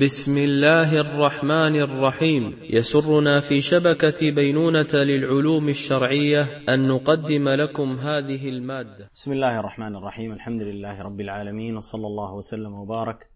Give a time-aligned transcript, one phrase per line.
[0.00, 2.58] بسم الله الرحمن الرحيم.
[2.62, 9.10] يسرنا في شبكة بينونة للعلوم الشرعية أن نقدم لكم هذه المادة.
[9.14, 10.32] بسم الله الرحمن الرحيم.
[10.32, 13.30] الحمد لله رب العالمين وصلى الله وسلم وبارك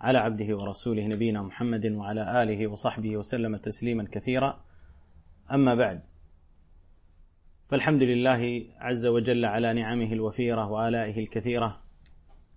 [0.00, 4.64] على عبده ورسوله نبينا محمد وعلى آله وصحبه وسلم تسليما كثيرا.
[5.52, 6.02] أما بعد
[7.68, 11.82] فالحمد لله عز وجل على نعمه الوفيرة وآلائه الكثيرة.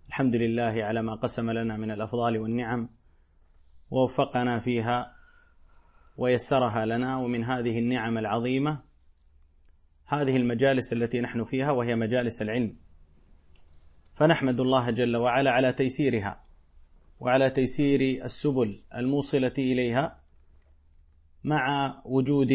[0.07, 3.02] الحمد لله على ما قسم لنا من الأفضال والنعم.
[3.94, 5.16] ووفقنا فيها
[6.18, 8.82] ويسرها لنا ومن هذه النعم العظيمة
[10.06, 12.75] هذه المجالس التي نحن فيها وهي مجالس العلم.
[14.14, 16.43] فنحمد الله جل وعلا على تيسيرها
[17.20, 20.20] وعلى تيسير السبل الموصلة إليها
[21.43, 22.51] مع وجود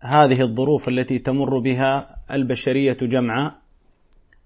[0.00, 3.62] هذه الظروف التي تمر بها البشرية جمعاء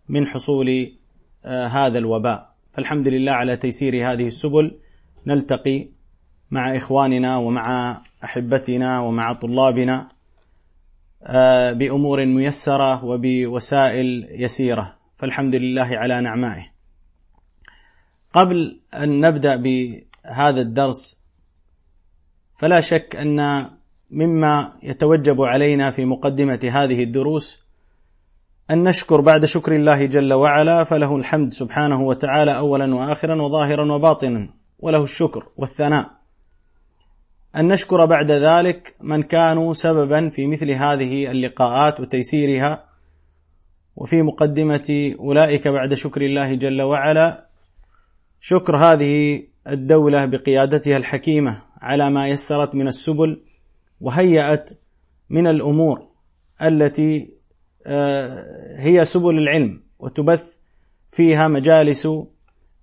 [0.08, 0.96] من حصول
[1.44, 2.48] آه، هذا الوباء.
[2.72, 4.80] فالحمد لله على تيسير هذه السبل.
[5.26, 5.94] نلتقي
[6.50, 10.08] مع إخواننا ومع أحبتنا ومع طلابنا
[11.22, 16.66] آه، بأمور ميسرة وبوسائل يسيرة فالحمد لله على نعمائه.
[18.32, 21.20] قبل أن نبدأ بهذا الدرس
[22.56, 23.70] فلا شك أن
[24.10, 27.64] مما يتوجب علينا في مقدمة هذه الدروس
[28.70, 34.48] أن نشكر بعد شكر الله جل وعلا فله الحمد سبحانه وتعالى اولا واخرا وظاهرا وباطنا
[34.78, 36.10] وله الشكر والثناء
[37.56, 42.84] أن نشكر بعد ذلك من كانوا سببا في مثل هذه اللقاءات وتيسيرها
[43.96, 47.48] وفي مقدمة أولئك بعد شكر الله جل وعلا
[48.40, 53.42] شكر هذه الدولة بقيادتها الحكيمة على ما يسرت من السبل
[54.00, 54.70] وهيأت
[55.30, 56.08] من الأمور
[56.62, 57.28] التي
[57.86, 60.56] آه، هي سبل العلم وتبث
[61.12, 62.08] فيها مجالس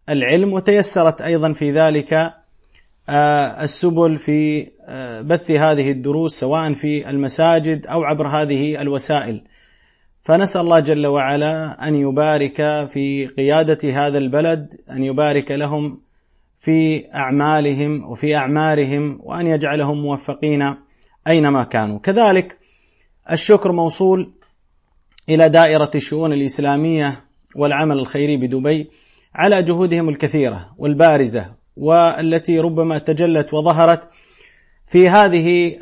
[0.09, 2.41] العلم وتيسرت أيضا في ذلك
[3.09, 9.44] السبل في آه، بث هذه الدروس سواء في المساجد أو عبر هذه الوسائل.
[10.21, 12.56] فنسأل الله جل وعلا أن يبارك
[12.89, 16.01] في قيادة هذا البلد، أن يبارك لهم
[16.59, 20.75] في أعمالهم وفي أعمارهم وأن يجعلهم موفقين
[21.28, 22.00] أينما كانوا.
[22.00, 22.57] كذلك
[23.31, 24.31] الشكر موصول
[25.29, 27.23] إلى دائرة الشؤون الإسلامية
[27.56, 28.89] والعمل الخيري بدبي
[29.35, 34.09] على جهودهم الكثيرة والبارزة والتي ربما تجلت وظهرت
[34.87, 35.75] في هذه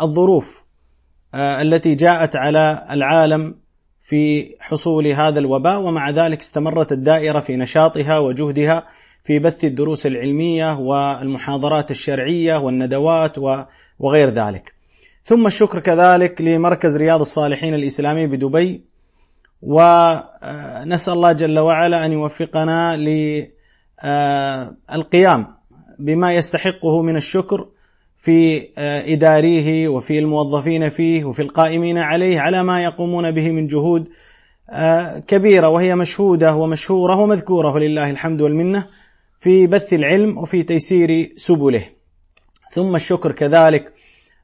[0.00, 0.64] الظروف
[1.34, 3.54] آه، التي جاءت على العالم
[4.02, 8.86] في حصول هذا الوباء ومع ذلك استمرت الدائرة في نشاطها وجهدها
[9.24, 13.38] في بث الدروس العلمية والمحاضرات الشرعية والندوات
[13.98, 14.72] وغير ذلك.
[15.24, 18.84] ثم الشكر كذلك لمركز رياض الصالحين الإسلامي بدبي
[19.62, 23.57] ونسال الله جل وعلا أن يوفقنا آه،
[24.92, 25.46] القيام
[25.98, 27.68] بما يستحقه من الشكر
[28.18, 34.08] في آه، إداريه وفي الموظفين فيه وفي القائمين عليه على ما يقومون به من جهود
[34.70, 38.86] آه، كبيرة وهي مشهودة ومشهورة ومذكورة ولله الحمد والمنة
[39.40, 41.84] في بث العلم وفي تيسير سبله.
[42.72, 43.92] ثم الشكر كذلك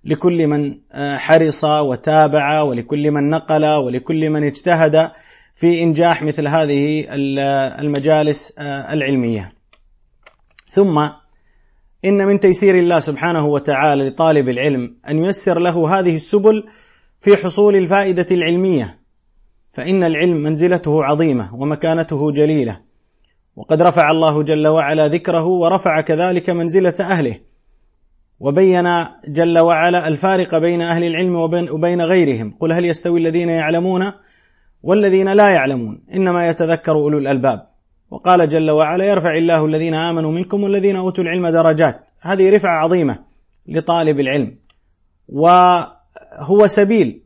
[0.04, 0.78] لكل من
[1.16, 5.10] حرص وتابع ولكل من نقل ولكل من اجتهد
[5.54, 7.06] في إنجاح مثل هذه
[7.81, 9.53] المجالس آه، العلمية.
[10.69, 10.98] ثم
[12.04, 16.65] إن من تيسير الله سبحانه وتعالى لطالب العلم أن ييسر له هذه السبل
[17.20, 18.98] في حصول الفائدة العلمية.
[19.72, 22.81] فإن العلم منزلته عظيمة ومكانته جليلة.
[23.56, 27.36] وقد رفع الله جل وعلا ذكره ورفع كذلك منزلة أهله.
[28.41, 28.88] وبين
[29.28, 31.36] جل وعلا الفارق بين أهل العلم
[31.71, 34.12] وبين غيرهم، قل هل يستوي الذين يعلمون
[34.84, 37.67] والذين لا يعلمون إنما يتذكر أولو الألباب.
[38.11, 41.97] وقال جل وعلا يرفع الله الذين آمنوا منكم والذين أوتوا العلم درجات.
[42.21, 43.19] هذه رفعة عظيمة
[43.69, 44.59] لطالب العلم.
[45.28, 47.22] وهو سبيل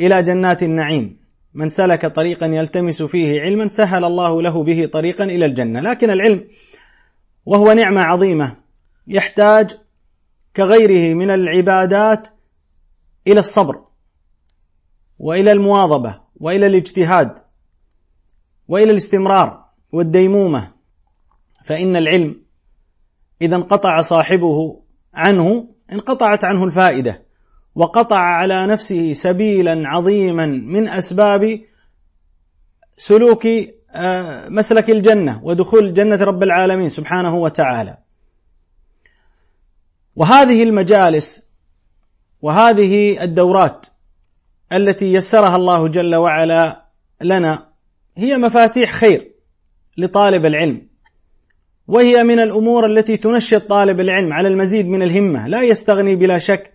[0.00, 1.18] إلى جنات النعيم.
[1.54, 5.80] من سلك طريقا يلتمس فيه علما سهل الله له به طريقا إلى الجنة.
[5.80, 6.44] لكن العلم
[7.46, 8.56] وهو نعمة عظيمة
[9.06, 9.76] يحتاج
[10.56, 12.28] كغيره من العبادات
[13.26, 13.80] إلى الصبر
[15.18, 16.27] وإلى المواظبة.
[16.40, 17.38] وإلى الاجتهاد
[18.68, 20.72] وإلى الاستمرار والديمومة.
[21.64, 22.42] فإن العلم
[23.42, 24.82] إذا انقطع صاحبه
[25.14, 27.22] عنه انقطعت عنه الفائدة
[27.74, 31.60] وقطع على نفسه سبيلا عظيما من أسباب
[32.96, 33.46] سلوك
[33.94, 37.98] آه، مسلك الجنة ودخول جنة رب العالمين سبحانه وتعالى.
[40.16, 41.48] وهذه المجالس
[42.42, 43.86] وهذه الدورات
[44.72, 46.84] التي يسرها الله جل وعلا
[47.22, 47.68] لنا
[48.16, 49.32] هي مفاتيح خير
[49.96, 50.88] لطالب العلم.
[51.88, 55.48] وهي من الأمور التي تنشط طالب العلم على المزيد من الهمة.
[55.48, 56.72] لا يستغني بلا شك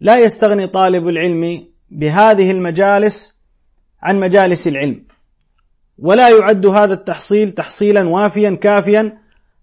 [0.00, 3.40] لا يستغني طالب العلم بهذه المجالس
[4.02, 5.04] عن مجالس العلم.
[5.98, 9.18] ولا يعد هذا التحصيل تحصيلا وافيا كافيا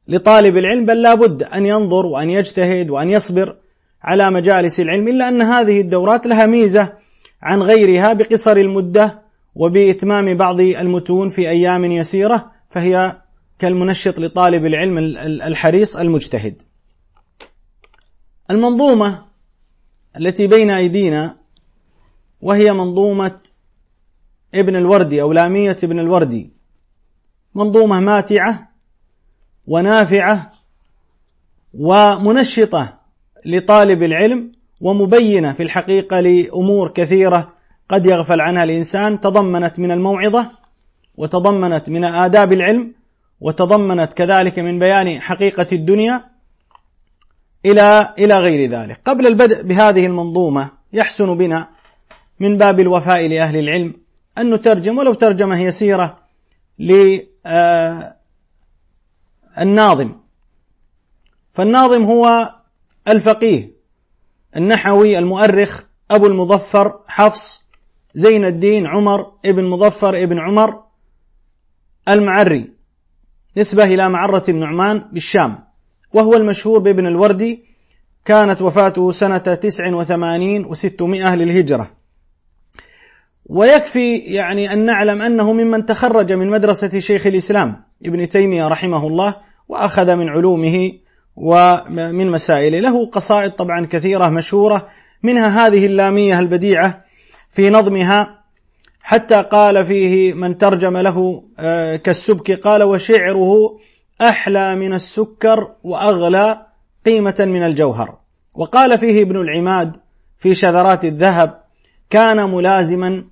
[0.07, 3.55] لطالب العلم بل لا بد أن ينظر وأن يجتهد وأن يصبر
[4.03, 6.93] على مجالس العلم إلا أن هذه الدورات لها ميزة
[7.41, 9.21] عن غيرها بقصر المدة
[9.55, 13.21] وبإتمام بعض المتون في أيام يسيرة فهي
[13.59, 14.97] كالمنشط لطالب العلم
[15.27, 16.61] الحريص المجتهد.
[18.51, 19.25] المنظومة
[20.17, 21.37] التي بين أيدينا
[22.41, 23.39] وهي منظومة
[24.55, 26.51] ابن الوردي أو لامية ابن الوردي
[27.55, 28.69] منظومة ماتعة
[29.67, 30.53] ونافعة
[31.73, 32.99] ومنشطة
[33.45, 34.51] لطالب العلم
[34.81, 37.53] ومبينة في الحقيقة لأمور كثيرة
[37.89, 40.51] قد يغفل عنها الإنسان تضمنت من الموعظة
[41.17, 42.93] وتضمنت من آداب العلم
[43.41, 46.25] وتضمنت كذلك من بيان حقيقة الدنيا
[47.65, 48.99] إلى إلى غير ذلك.
[49.05, 51.69] قبل البدء بهذه المنظومة يحسن بنا
[52.39, 53.93] من باب الوفاء لأهل العلم
[54.37, 56.17] أن نترجم ولو ترجمة يسيرة
[59.57, 60.15] للناظم
[61.53, 62.53] فالناظم هو
[63.07, 63.76] الفقيه.
[64.57, 65.81] النحوي المؤرخ
[66.11, 67.65] أبو المظفر حفص
[68.15, 70.83] زين الدين عمر ابن مظفر ابن عمر
[72.09, 72.73] المعري
[73.57, 75.59] نسبة إلى معرة النعمان بالشام
[76.13, 77.65] وهو المشهور بابن الوردي
[78.25, 81.91] كانت وفاته سنة تسع وثمانين وستمائة للهجرة.
[83.45, 89.35] ويكفي يعني أن نعلم أنه ممن تخرج من مدرسة شيخ الإسلام ابن تيمية رحمه الله
[89.67, 90.91] وأخذ من علومه
[91.37, 94.87] ومن مسائله له قصائد طبعا كثيرة مشهورة
[95.23, 97.05] منها هذه اللامية البديعة
[97.49, 98.37] في نظمها.
[99.07, 103.79] حتى قال فيه من ترجم له آه، كالسبك قال وشعره
[104.21, 106.65] أحلى من السكر وأغلى
[107.05, 108.17] قيمة من الجوهر
[108.55, 109.95] وقال فيه ابن العماد
[110.37, 111.61] في شذرات الذهب
[112.09, 113.23] كان ملازما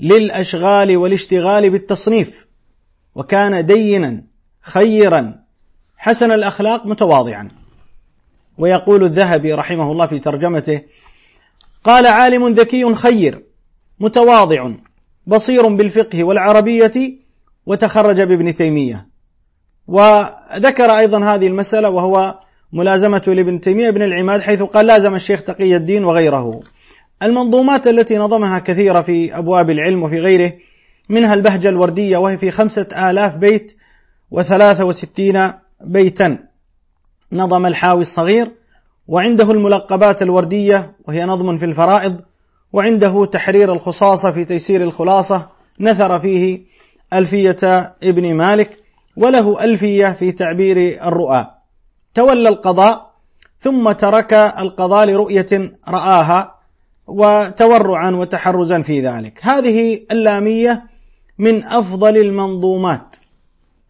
[0.00, 2.46] للأشغال والاشتغال بالتصنيف
[3.14, 4.24] وكان دينا
[4.60, 5.45] خيرا
[5.96, 7.48] حسن الأخلاق متواضعا.
[8.58, 10.82] ويقول الذهبي رحمه الله في ترجمته
[11.84, 13.42] قال عالم ذكي خير
[14.00, 14.70] متواضع
[15.26, 17.18] بصير بالفقه والعربية
[17.66, 19.08] وتخرج بابن تيمية.
[19.86, 22.38] وذكر أيضا هذه المسألة وهو
[22.72, 26.62] ملازمة لابن تيمية ابن العماد حيث قال لازم الشيخ تقي الدين وغيره.
[27.22, 30.52] المنظومات التي نظمها كثيرة في أبواب العلم وفي غيره
[31.08, 33.76] منها البهجة الوردية وهي في خمسة آلاف بيت
[34.30, 36.38] وثلاثة وستين بيتا.
[37.32, 38.52] نظم الحاوي الصغير
[39.08, 42.20] وعنده الملقبات الوردية وهي نظم في الفرائض
[42.72, 45.48] وعنده تحرير الخصاصة في تيسير الخلاصة.
[45.80, 46.62] نثر فيه
[47.12, 47.56] ألفية
[48.02, 48.78] ابن مالك
[49.16, 51.46] وله ألفية في تعبير الرؤى.
[52.14, 53.12] تولى القضاء
[53.58, 56.54] ثم ترك القضاء لرؤية رآها
[57.06, 59.38] وتورعا وتحرزا في ذلك.
[59.42, 60.84] هذه اللامية
[61.38, 63.16] من أفضل المنظومات.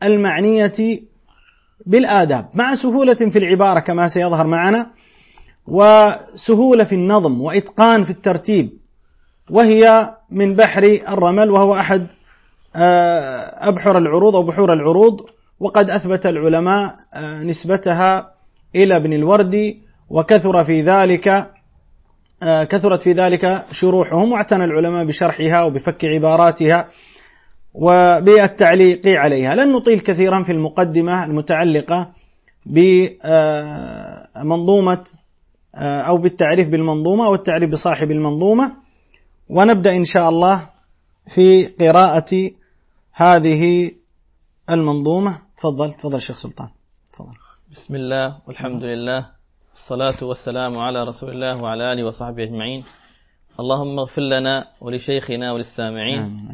[0.02, 0.72] المعنية
[1.86, 4.90] بالآداب مع سهولة في العبارة كما سيظهر معنا
[5.66, 8.78] وسهولة في النظم وإتقان في الترتيب
[9.50, 12.06] وهي من بحر الرمل وهو أحد
[12.76, 15.26] آه، أبحر العروض أو بحور العروض
[15.60, 18.34] وقد أثبت العلماء آه، نسبتها
[18.74, 21.52] إلى ابن الوردي وكثر في ذلك
[22.42, 26.88] آه، كثرت في ذلك شروحهم واعتنى العلماء بشرحها وبفك عباراتها
[27.76, 29.54] وبالتعليق عليها.
[29.54, 32.12] لن نطيل كثيرا في المقدمة المتعلقة
[34.36, 35.04] بمنظومة
[36.08, 38.72] أو بالتعريف بالمنظومة أو التعريف بصاحب المنظومة.
[39.48, 40.70] ونبدأ إن شاء الله
[41.28, 42.50] في قراءة
[43.12, 43.90] هذه
[44.70, 45.38] المنظومة.
[45.56, 46.68] تفضل تفضل شيخ سلطان.
[47.12, 47.34] تفضل.
[47.72, 49.26] بسم الله والحمد لله
[49.74, 52.84] الصلاة والسلام على رسول الله وعلى آله وصحبه أجمعين.
[53.60, 56.48] اللهم اغفر لنا ولشيخنا وللسامعين.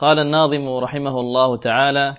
[0.00, 2.14] قال الناظم رحمه الله تعالى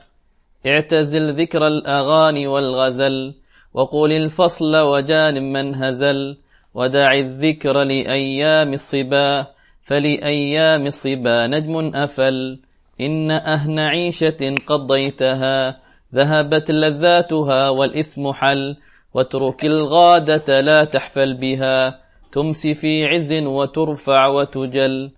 [0.68, 3.34] اعتزل ذكر الأغاني والغزل
[3.74, 6.38] وقل الفصل وجان من هزل
[6.74, 9.48] ودع الذكر لأيام الصبا
[9.84, 12.60] فلأيام الصبا نجم أفل.
[13.02, 15.76] إن أهن عيشة قضيتها
[16.16, 18.76] ذهبت لذاتها والإثم حل
[19.14, 22.00] واترك الغادة لا تحفل بها.
[22.32, 25.12] تمسي في عز وترفع وتجل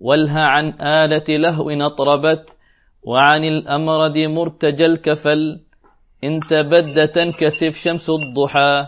[0.00, 2.56] والها عن آلة لهو أطربت
[3.02, 5.60] وعن الأمرد مرتجى الكفل
[6.24, 8.86] إن تبد تنكسف شمس الضحى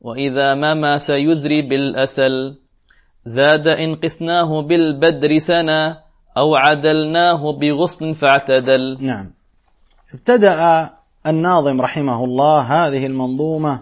[0.00, 2.58] وإذا ما سيزري بالأسل.
[3.26, 6.02] زاد إن قسناه بالبدر سنا
[6.36, 8.96] أو عدلناه بغصن فاعتدل.
[9.00, 9.30] نعم.
[10.14, 10.90] ابتدأ
[11.26, 13.80] الناظم رحمه الله هذه المنظومة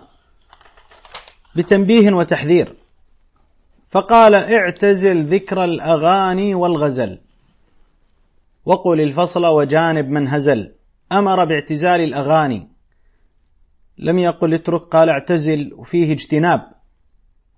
[1.56, 2.79] بتنبيه وتحذير.
[3.90, 7.18] فقال اعتزل ذكر الأغاني والغزل.
[8.64, 10.74] وقل الفصل وجانب من هزل.
[11.12, 12.68] أمر باعتزال الأغاني.
[13.98, 16.72] لم يقل اترك قال اعتزل وفيه اجتناب.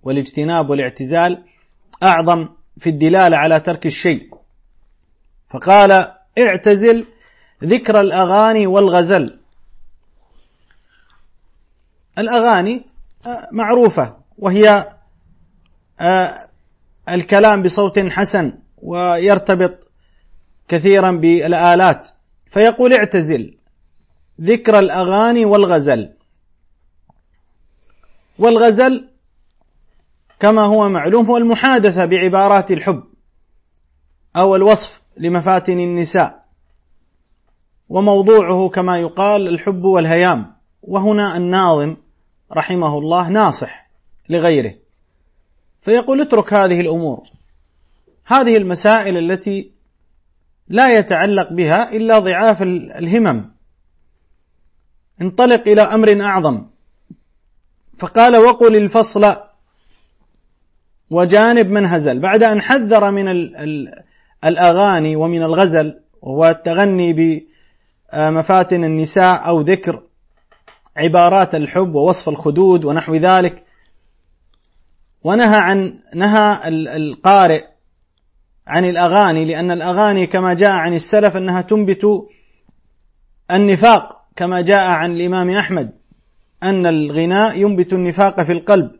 [0.02, 1.44] والاجتناب والاعتزال
[2.02, 2.48] أعظم
[2.78, 4.34] في الدلالة على ترك الشيء.
[5.48, 7.06] فقال اعتزل
[7.64, 9.38] ذكر الأغاني والغزل.
[12.18, 12.84] الأغاني
[13.26, 14.91] آه، معروفة وهي
[17.08, 19.88] الكلام بصوت حسن ويرتبط
[20.68, 22.08] كثيرا بالآلات.
[22.46, 23.58] فيقول اعتزل
[24.40, 26.12] ذكر الأغاني والغزل.
[28.38, 29.08] والغزل
[30.40, 33.04] كما هو معلوم هو المحادثة بعبارات الحب
[34.36, 36.44] أو الوصف لمفاتن النساء.
[37.88, 40.52] وموضوعه كما يقال الحب والهيام.
[40.82, 41.96] وهنا الناظم
[42.52, 43.90] رحمه الله ناصح
[44.28, 44.81] لغيره.
[45.82, 47.28] فيقول اترك هذه الأمور.
[48.24, 49.72] هذه المسائل التي
[50.68, 53.50] لا يتعلق بها إلا ضعاف الهمم.
[55.20, 56.66] انطلق إلى أمر أعظم.
[57.98, 59.36] فقال وقل الفصل
[61.10, 62.18] وجانب من هزل.
[62.18, 63.28] بعد أن حذر من
[64.44, 67.42] الأغاني ومن الغزل وهو التغني
[68.12, 70.02] بمفاتن النساء أو ذكر
[70.96, 73.64] عبارات الحب ووصف الخدود ونحو ذلك
[75.24, 77.64] ونهى عن نهى القارئ
[78.66, 82.06] عن الأغاني لأن الأغاني كما جاء عن السلف أنها تنبت
[83.50, 85.92] النفاق كما جاء عن الإمام أحمد
[86.62, 88.90] أن الغناء ينبت النفاق في القلب.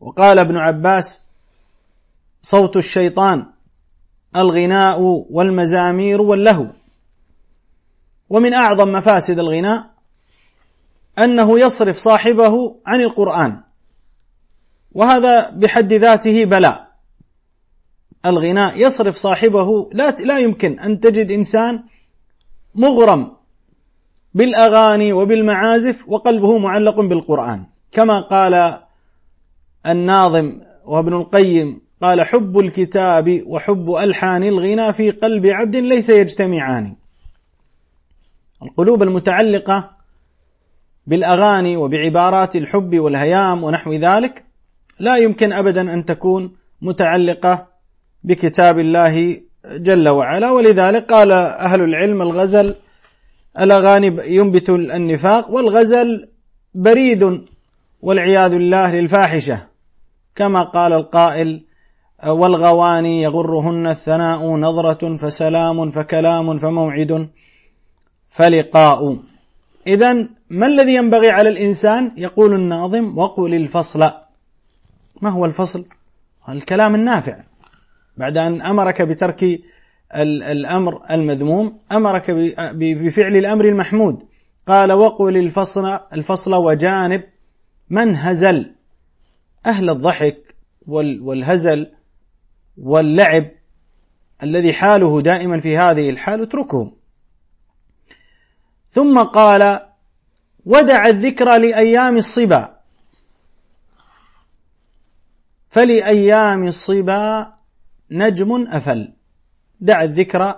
[0.00, 1.22] وقال ابن عباس
[2.42, 3.46] صوت الشيطان
[4.36, 6.66] الغناء والمزامير واللهو.
[8.30, 9.90] ومن أعظم مفاسد الغناء
[11.18, 13.60] أنه يصرف صاحبه عن القرآن.
[14.92, 16.90] وهذا بحد ذاته بلاء.
[18.26, 21.82] الغناء يصرف صاحبه لا لا يمكن أن تجد إنسان
[22.74, 23.32] مغرم
[24.34, 27.66] بالأغاني وبالمعازف وقلبه معلق بالقرآن.
[27.92, 28.80] كما قال
[29.86, 36.96] الناظم وابن القيم قال حب الكتاب وحب ألحان الغنى في قلب عبد ليس يجتمعان.
[38.62, 39.90] القلوب المتعلقة
[41.06, 44.49] بالأغاني وبعبارات الحب والهيام ونحو ذلك
[45.00, 47.66] لا يمكن ابدا أن تكون متعلقة
[48.24, 50.50] بكتاب الله جل وعلا.
[50.50, 52.74] ولذلك قال أهل العلم الغزل
[53.60, 56.28] الأغاني ينبت النفاق والغزل
[56.74, 57.22] بريد
[58.02, 59.58] والعياذ بالله للفاحشة
[60.34, 61.64] كما قال القائل
[62.26, 67.28] والغواني يغرهن الثناء نظرة فسلام فكلام فموعد
[68.30, 69.16] فلقاء.
[69.86, 74.10] إذا ما الذي ينبغي على الإنسان؟ يقول الناظم وقل الفصل.
[75.22, 75.84] ما هو الفصل؟
[76.48, 77.40] الكلام النافع.
[78.16, 79.44] بعد أن أمرك بترك
[80.14, 82.30] الأمر المذموم أمرك
[82.74, 84.22] بفعل الأمر المحمود.
[84.66, 87.24] قال وقل الفصل الفصل وجانب
[87.90, 88.74] من هزل.
[89.66, 91.92] أهل الضحك والهزل
[92.78, 93.50] واللعب
[94.42, 96.96] الذي حاله دائما في هذه الحال اتركهم.
[98.90, 99.80] ثم قال
[100.66, 102.79] ودع الذكر لأيام الصبا.
[105.70, 107.52] فلأيام الصبا
[108.10, 109.12] نجم أفل.
[109.80, 110.54] دع الذكر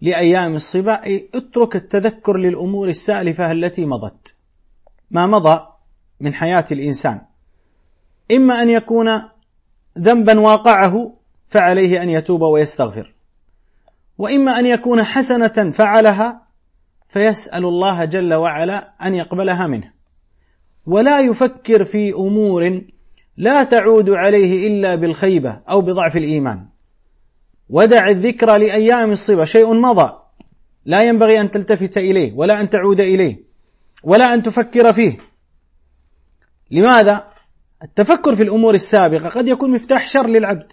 [0.00, 4.36] لأيام الصبا أي اترك التذكر للأمور السالفة التي مضت.
[5.10, 5.66] ما مضى
[6.20, 7.20] من حياة الإنسان.
[8.32, 9.22] إما أن يكون
[9.98, 11.14] ذنبا واقعه
[11.48, 13.14] فعليه أن يتوب ويستغفر.
[14.18, 16.46] وإما أن يكون حسنة فعلها
[17.08, 19.92] فيسأل الله جل وعلا أن يقبلها منه.
[20.86, 22.93] ولا يفكر في أمور
[23.36, 26.66] لا تعود عليه إلا بالخيبة أو بضعف الإيمان.
[27.70, 30.18] ودع الذكر لأيام الصبا شيء مضى.
[30.84, 33.44] لا ينبغي أن تلتفت إليه ولا أن تعود إليه
[34.04, 35.18] ولا أن تفكر فيه.
[36.70, 37.28] لماذا؟
[37.82, 40.72] التفكر في الأمور السابقة قد يكون مفتاح شر للعبد.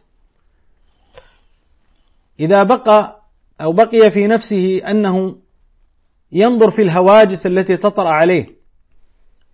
[2.40, 3.22] إذا بقى
[3.62, 5.38] أو بقي في نفسه أنه
[6.32, 8.62] ينظر في الهواجس التي تطرأ عليه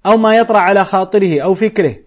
[0.06, 2.07] أو ما يطرأ على خاطره أو فكره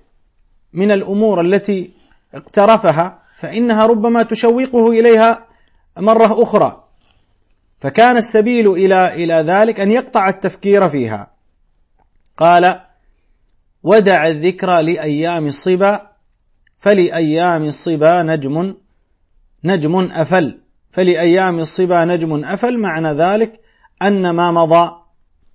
[0.73, 1.91] من الأمور التي
[2.35, 5.47] اقترفها فإنها ربما تشوقه إليها
[5.99, 6.85] مرة أخرى.
[7.79, 11.31] فكان السبيل إلى إلى ذلك أن يقطع التفكير فيها.
[12.37, 12.81] قال
[13.83, 16.11] ودع الذكر لأيام الصبا
[16.79, 18.75] فلأيام الصبا نجم
[19.65, 20.61] نجم أفل
[20.91, 23.61] فلأيام الصبا نجم أفل معنى ذلك
[24.03, 24.93] أن ما مضى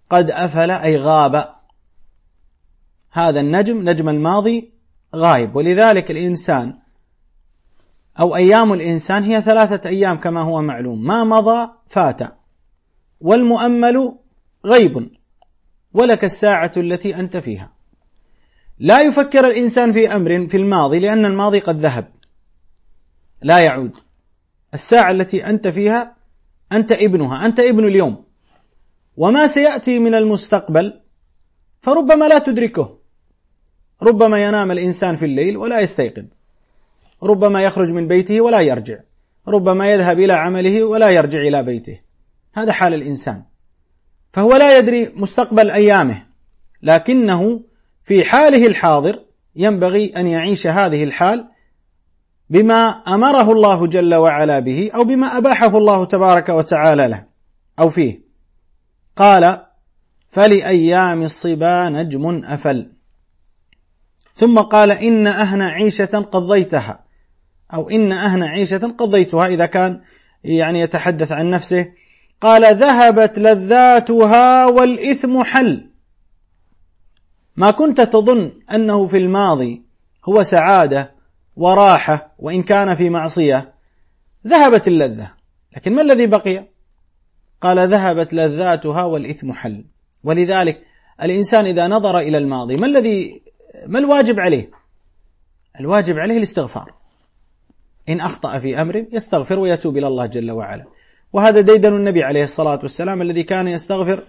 [0.09, 1.55] قد أفل أي غاب.
[3.11, 4.74] هذا النجم نجم الماضي
[5.15, 5.55] غايب.
[5.55, 6.73] ولذلك الإنسان
[8.19, 11.03] أو أيام الإنسان هي ثلاثة أيام كما هو معلوم.
[11.03, 12.21] ما مضى فات.
[13.21, 14.15] والمؤمل
[14.65, 15.09] غيب.
[15.93, 17.69] ولك الساعة التي أنت فيها.
[18.79, 22.11] لا يفكر الإنسان في أمر في الماضي لأن الماضي قد ذهب.
[23.41, 23.91] لا يعود.
[24.73, 26.15] الساعة التي أنت فيها
[26.71, 27.45] أنت ابنها.
[27.45, 28.25] أنت ابن اليوم.
[29.17, 31.01] وما سيأتي من المستقبل
[31.79, 33.04] فربما لا تدركه.
[34.03, 36.25] ربما ينام الإنسان في الليل ولا يستيقظ.
[37.23, 38.99] ربما يخرج من بيته ولا يرجع.
[39.47, 41.99] ربما يذهب إلى عمله ولا يرجع إلى بيته.
[42.53, 43.43] هذا حال الإنسان.
[44.33, 46.25] فهو لا يدري مستقبل أيامه.
[46.83, 47.61] لكنه
[48.03, 49.19] في حاله الحاضر
[49.55, 51.47] ينبغي أن يعيش هذه الحال
[52.49, 57.25] بما أمره الله جل وعلا به أو بما أباحه الله تبارك وتعالى له
[57.79, 58.21] أو فيه.
[59.15, 59.65] قال
[60.29, 62.94] فلأيام الصبا نجم أفل.
[64.35, 67.05] ثم قال إن أهن عيشة قضيتها
[67.73, 70.01] أو إن أهن عيشة قضيتها إذا كان
[70.43, 71.87] يعني يتحدث عن نفسه.
[72.41, 75.89] قال ذهبت لذاتها والإثم حل.
[77.55, 79.83] ما كنت تظن أنه في الماضي
[80.25, 81.15] هو سعادة
[81.55, 83.73] وراحة وإن كان في معصية.
[84.47, 85.31] ذهبت اللذة.
[85.75, 86.67] لكن ما الذي بقي؟
[87.61, 89.85] قال ذهبت لذاتها والإثم حل.
[90.23, 90.81] ولذلك
[91.21, 93.41] الإنسان إذا نظر إلى الماضي ما الذي
[93.85, 94.71] ما الواجب عليه؟
[95.79, 96.93] الواجب عليه الاستغفار.
[98.09, 100.85] إن أخطأ في أمر يستغفر ويتوب إلى الله جل وعلا.
[101.33, 104.23] وهذا ديدن النبي عليه الصلاة والسلام الذي كان يستغفر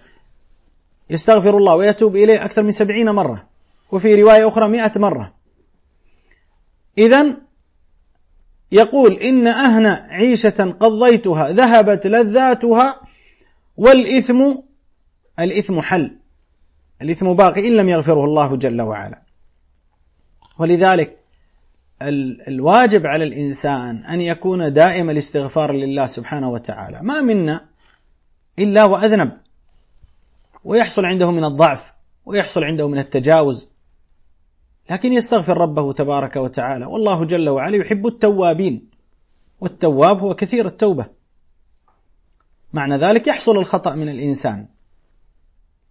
[1.09, 3.47] يستغفر الله ويتوب إليه أكثر من سبعين مرة
[3.91, 5.33] وفي رواية أخرى مئة مرة.
[6.97, 7.37] إذا
[8.71, 13.01] يقول إن أهن عيشة قضيتها ذهبت لذاتها
[13.77, 14.55] والإثم
[15.39, 16.17] الإثم حل.
[17.01, 19.26] الإثم باقي إن لم يغفره الله جل وعلا.
[20.59, 21.17] ولذلك
[22.47, 27.01] الواجب على الإنسان أن يكون دائم الاستغفار لله سبحانه وتعالى.
[27.01, 27.65] ما منا
[28.59, 29.31] إلا وأذنب.
[30.63, 31.93] ويحصل عنده من الضعف
[32.25, 33.67] ويحصل عنده من التجاوز.
[34.89, 36.85] لكن يستغفر ربه تبارك وتعالى.
[36.85, 38.89] والله جل وعلا يحب التوابين.
[39.61, 41.05] والتواب هو كثير التوبة.
[42.73, 44.67] معنى ذلك يحصل الخطأ من الإنسان.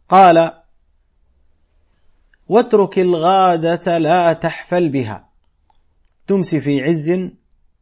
[0.09, 0.52] قال
[2.48, 5.30] واترك الغادة لا تحفل بها.
[6.26, 7.30] تمسي في عز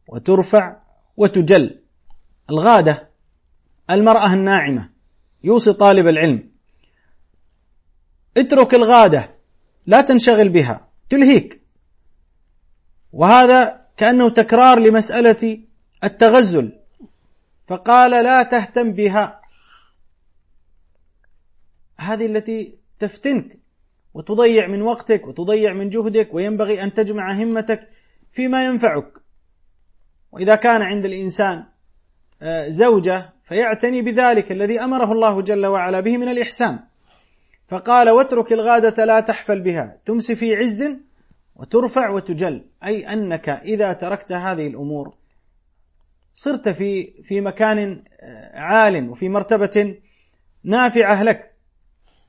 [0.07, 0.77] وترفع
[1.17, 1.81] وتجل.
[2.49, 3.09] الغادة
[3.89, 4.89] المرأة الناعمة
[5.43, 6.51] يوصي طالب العلم.
[8.37, 9.35] اترك الغادة
[9.85, 11.61] لا تنشغل بها تلهيك.
[13.13, 15.63] وهذا كأنه تكرار لمسألة
[16.03, 16.79] التغزل.
[17.67, 19.41] فقال لا تهتم بها.
[21.97, 23.64] هذه التي تفتنك.
[24.15, 27.89] وتضيع من وقتك وتضيع من جهدك وينبغي أن تجمع همتك
[28.31, 29.13] فيما ينفعك.
[30.31, 31.63] وإذا كان عند الإنسان
[32.41, 36.79] آه، زوجة فيعتني بذلك الذي أمره الله جل وعلا به من الإحسان.
[37.67, 40.83] فقال واترك الغادة لا تحفل بها تمسي في عز
[41.55, 42.65] وترفع وتجل.
[42.83, 45.15] أي أنك إذا تركت هذه الأمور
[46.33, 49.95] صرت في في مكان آه، عال وفي مرتبة
[50.63, 51.54] نافعة لك.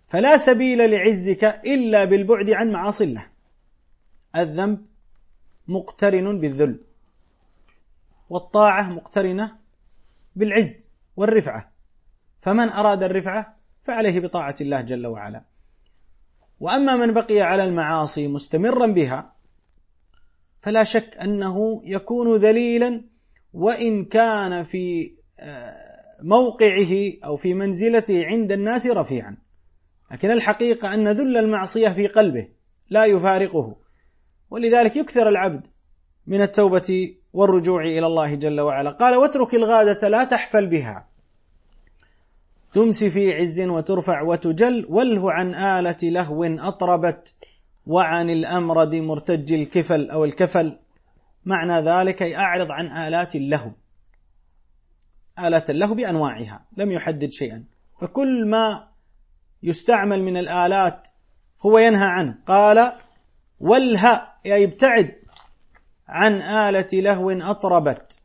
[0.07, 3.27] فلا سبيل لعزك إلا بالبعد عن معاصي الله.
[4.37, 4.87] الذنب
[5.69, 6.81] مقترن بالذل
[8.31, 9.57] والطاعة مقترنة
[10.37, 11.73] بالعز والرفعة.
[12.41, 15.45] فمن أراد الرفعة فعليه بطاعة الله جل وعلا.
[16.61, 19.33] وأما من بقي على المعاصي مستمرا بها
[20.61, 23.05] فلا شك أنه يكون ذليلا
[23.53, 25.77] وإن كان في آه،
[26.23, 29.46] موقعه أو في منزلته عند الناس رفيعا.
[30.11, 32.49] لكن الحقيقة أن ذل المعصية في قلبه
[32.91, 33.77] لا يفارقه.
[34.51, 35.67] ولذلك يكثر العبد
[36.27, 38.91] من التوبة والرجوع إلى الله جل وعلا.
[38.91, 41.09] قال واترك الغادة لا تحفل بها.
[42.75, 44.87] تمسي في عز وترفع وتجل.
[44.89, 47.35] وله عن آلة لهو أطربت
[47.87, 50.79] وعن الأمرد مرتج الكفل أو الكفل.
[51.45, 53.71] معنى ذلك أي أعرض عن آلات اللهو.
[55.39, 57.65] آلات اللهو بأنواعها لم يحدد شيئا.
[58.01, 58.89] فكل ما
[59.67, 61.09] يستعمل من الآلات
[61.63, 62.39] هو ينهى عنه.
[62.47, 62.93] قال
[63.61, 65.15] والهأ أي ابتعد
[66.09, 68.21] عن آلة لهو أطربت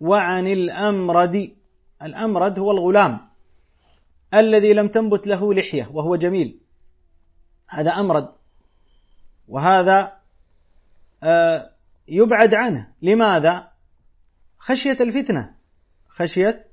[0.00, 1.56] وعن الأمرد.
[2.02, 3.20] الأمرد هو الغلام
[4.34, 6.60] الذي لم تنبت له لحية وهو جميل.
[7.68, 8.28] هذا أمرد
[9.48, 10.12] وهذا
[11.22, 11.70] آه
[12.08, 12.92] يبعد عنه.
[13.02, 13.70] لماذا؟
[14.58, 15.54] خشية الفتنة
[16.08, 16.66] خشية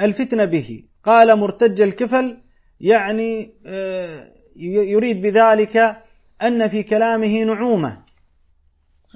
[0.00, 0.88] الفتنة به.
[1.04, 2.45] قال مرتج الكفل
[2.80, 6.02] يعني آه، يريد بذلك
[6.42, 8.02] أن في كلامه نعومة.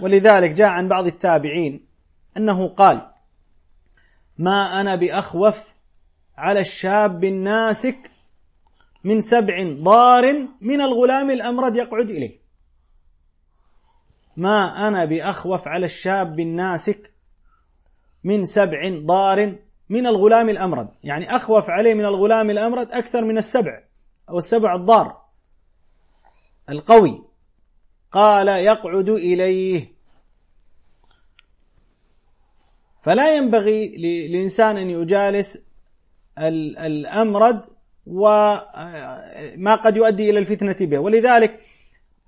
[0.03, 1.87] ولذلك جاء عن بعض التابعين
[2.37, 3.11] أنه قال
[4.39, 5.75] ما أنا بأخوف
[6.37, 8.11] على الشاب الناسك
[9.05, 12.41] من سبع ضار من الغلام الأمرد يقعد إليه.
[14.37, 17.13] ما أنا بأخوف على الشاب الناسك
[18.25, 19.57] من سبع ضار
[19.91, 20.89] من الغلام الأمرد.
[21.05, 23.83] يعني أخوف عليه من الغلام الأمرد أكثر من السبع
[24.29, 25.21] أو السبع الضار.
[26.69, 27.25] القوي.
[28.13, 29.93] قال يقعد إليه.
[33.03, 35.67] فلا ينبغي للإنسان أن يجالس
[36.39, 37.65] الأمرد
[38.07, 40.99] وما قد يؤدي إلى الفتنة به.
[40.99, 41.61] ولذلك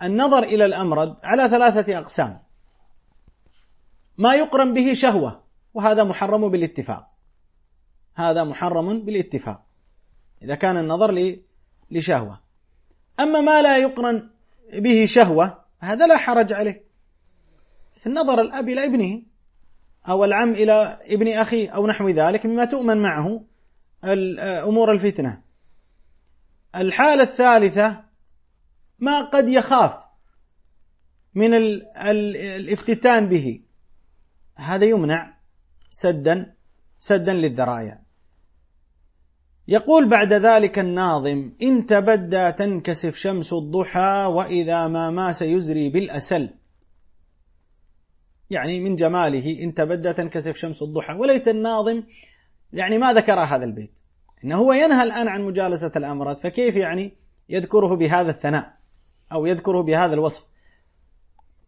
[0.02, 2.42] النظر إلى الأمرد على ثلاثة أقسام.
[4.18, 5.42] ما يقرن به شهوة
[5.74, 7.11] وهذا محرم بالاتفاق.
[8.14, 9.66] هذا محرم بالاتفاق.
[10.42, 11.38] إذا كان النظر
[11.90, 12.40] لشهوة.
[13.20, 14.30] أما ما لا يقرن
[14.74, 16.84] به شهوة هذا لا حرج عليه.
[17.94, 19.22] في النظر الأب إلى ابنه
[20.08, 23.44] أو العم إلى ابن أخيه أو نحو ذلك مما تؤمن معه
[24.64, 25.42] أمور الفتنة.
[26.76, 28.04] الحالة الثالثة
[28.98, 29.94] ما قد يخاف
[31.34, 33.62] من الافتتان به.
[34.54, 35.38] هذا يمنع
[35.92, 36.54] سدا
[36.98, 38.01] سدا للذرايا
[39.72, 46.50] يقول بعد ذلك الناظم إن تبدى تنكسف شمس الضحى وإذا ما ماس يزري بالأسل.
[48.50, 51.14] يعني من جماله إن تبدى تنكسف شمس الضحى.
[51.14, 52.02] وليت الناظم
[52.72, 54.00] يعني ما ذكر هذا البيت.
[54.44, 57.16] إنه هو ينهى الآن عن مجالسة الأمراض فكيف يعني
[57.48, 58.74] يذكره بهذا الثناء؟
[59.32, 60.46] أو يذكره بهذا الوصف.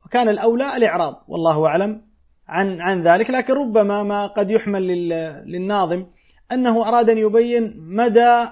[0.07, 2.03] وكان الأولى الإعراض والله أعلم
[2.49, 3.31] عن عن ذلك.
[3.31, 5.09] لكن ربما ما قد يحمل
[5.47, 6.07] للناظم
[6.53, 8.47] أنه أراد أن يبين مدى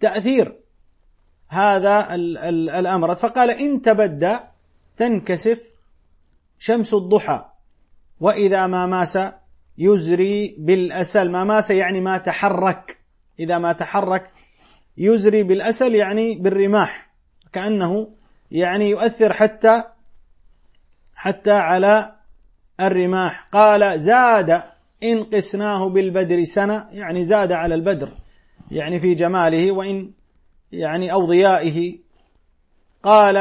[0.00, 0.56] تأثير
[1.48, 3.14] هذا الأمر.
[3.14, 4.38] فقال إن تبدى
[4.96, 5.72] تنكسف
[6.58, 7.44] شمس الضحى
[8.20, 9.18] وإذا ما ماس
[9.78, 11.30] يزري بالأسل.
[11.30, 12.98] ما ماس يعني ما تحرك.
[13.40, 14.30] إذا ما تحرك
[14.96, 17.10] يزري بالأسل يعني بالرماح
[17.52, 18.08] كأنه
[18.50, 19.82] يعني يؤثر حتى
[21.14, 22.16] حتى على
[22.80, 23.48] الرماح.
[23.52, 24.62] قال زاد
[25.02, 28.12] إن قسناه بالبدر سنة يعني زاد على البدر
[28.70, 30.10] يعني في جماله وإن
[30.72, 31.98] يعني أو ضيائه
[33.02, 33.36] قال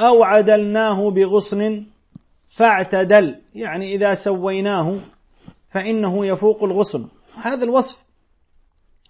[0.00, 1.86] أو عدلناه بغصن
[2.48, 4.98] فاعتدل يعني إذا سويناه
[5.70, 7.08] فإنه يفوق الغصن.
[7.42, 8.04] هذا الوصف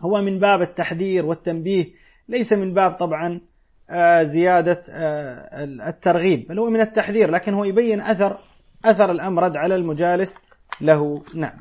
[0.03, 1.93] هو من باب التحذير والتنبيه
[2.29, 3.41] ليس من باب طبعا
[3.91, 8.39] آه، زيادة آه، الترغيب بل هو من التحذير لكن هو يبين أثر
[8.85, 10.39] أثر الأمرد على المجالس
[10.81, 11.23] له.
[11.35, 11.61] نعم.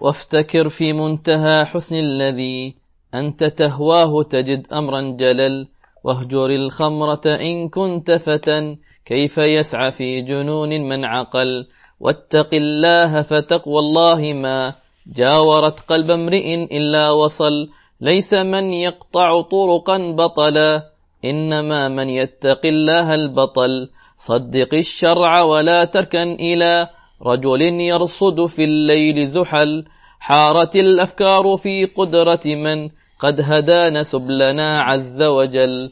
[0.00, 2.74] وافتكر في منتهى حسن الذي
[3.14, 5.68] أنت تهواه تجد أمرا جلل
[6.04, 11.66] واهجر الخمرة إن كنت فتى كيف يسعى في جنون من عقل؟
[12.00, 14.74] واتق الله فتقوى الله ما
[15.06, 17.68] جاورت قلب امرئ إلا وصل.
[18.00, 20.90] ليس من يقطع طرقا بطلا
[21.24, 23.88] إنما من يتق الله البطل.
[24.26, 26.88] صدق الشرع ولا تركن إلى
[27.22, 29.84] رجل يرصد في الليل زحل.
[30.18, 35.90] حارت الأفكار في قدرة من قد هدانا سبلنا عز وجل.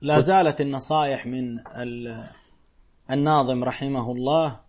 [0.00, 1.58] لا زالت النصائح من
[3.10, 4.60] الناظم رحمه الله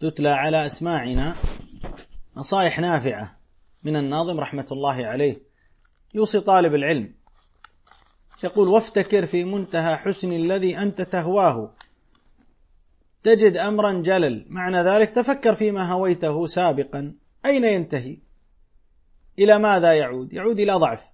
[0.00, 1.34] تتلى على أسماعنا.
[2.36, 3.36] نصائح نافعة
[3.84, 5.42] من الناظم رحمة الله عليه.
[6.14, 7.14] يوصي طالب العلم.
[8.44, 11.74] يقول وافتكر في منتهى حسن الذي أنت تهواه
[13.22, 14.46] تجد أمرا جلل.
[14.48, 17.14] معنى ذلك تفكر فيما هويته سابقا.
[17.46, 18.18] أين ينتهي؟
[19.38, 21.04] إلى ماذا يعود؟ يعود إلى ضعف.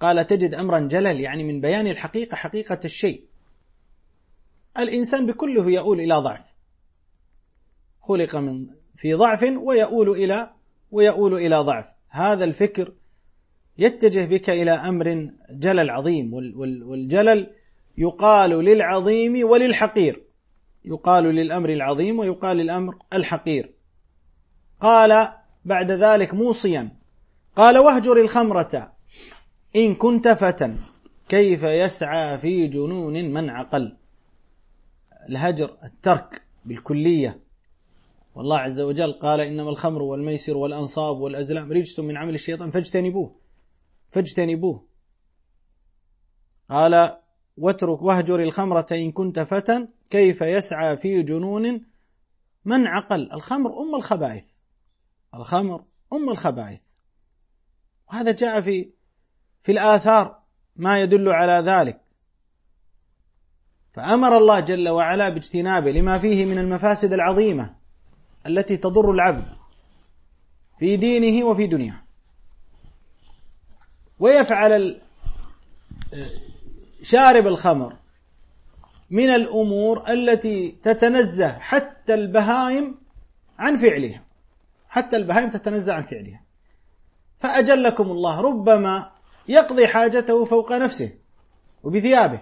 [0.00, 3.24] قال تجد أمرا جلل يعني من بيان الحقيقة حقيقة الشيء.
[4.78, 6.44] الإنسان بكله يؤول إلى ضعف.
[8.00, 10.50] خلق من في ضعف ويؤول إلى
[10.90, 11.86] ويؤول إلى ضعف.
[12.08, 12.92] هذا الفكر
[13.78, 16.34] يتجه بك إلى أمر جلل عظيم
[16.86, 17.50] والجلل
[17.98, 20.21] يقال للعظيم وللحقير.
[20.84, 23.74] يقال للأمر العظيم ويقال للأمر الحقير.
[24.80, 25.32] قال
[25.64, 26.96] بعد ذلك موصيا
[27.56, 28.92] قال واهجر الخمرة
[29.76, 30.76] إن كنت فتى
[31.28, 33.96] كيف يسعى في جنون من عقل؟
[35.28, 37.40] الهجر الترك بالكلية.
[38.34, 43.34] والله عز وجل قال إنما الخمر والميسر والأنصاب والأزلام رجس من عمل الشيطان فاجتنبوه
[44.10, 44.86] فاجتنبوه.
[46.70, 47.16] قال
[47.58, 51.84] واترك واهجر الخمرة إن كنت فتى كيف يسعى في جنون
[52.64, 54.44] من عقل؟ الخمر أم الخبائث.
[55.34, 56.80] الخمر أم الخبائث.
[58.08, 58.90] وهذا جاء في
[59.62, 60.42] في الآثار
[60.76, 62.00] ما يدل على ذلك.
[63.92, 67.74] فأمر الله جل وعلا باجتنابه لما فيه من المفاسد العظيمة
[68.46, 69.48] التي تضر العبد
[70.78, 72.02] في دينه وفي دنياه.
[74.18, 75.00] ويفعل
[77.02, 78.01] شارب الخمر
[79.12, 82.94] من الأمور التي تتنزه حتى البهائم
[83.58, 84.24] عن فعلها.
[84.88, 86.42] حتى البهائم تتنزه عن فعلها.
[87.36, 89.10] فأجلكم الله ربما
[89.48, 91.12] يقضي حاجته فوق نفسه
[91.82, 92.40] وبثيابه.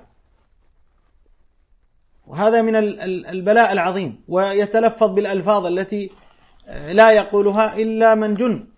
[2.27, 4.25] وهذا من البلاء العظيم.
[4.29, 6.11] ويتلفظ بالألفاظ التي
[6.69, 8.69] لا يقولها إلا من جن.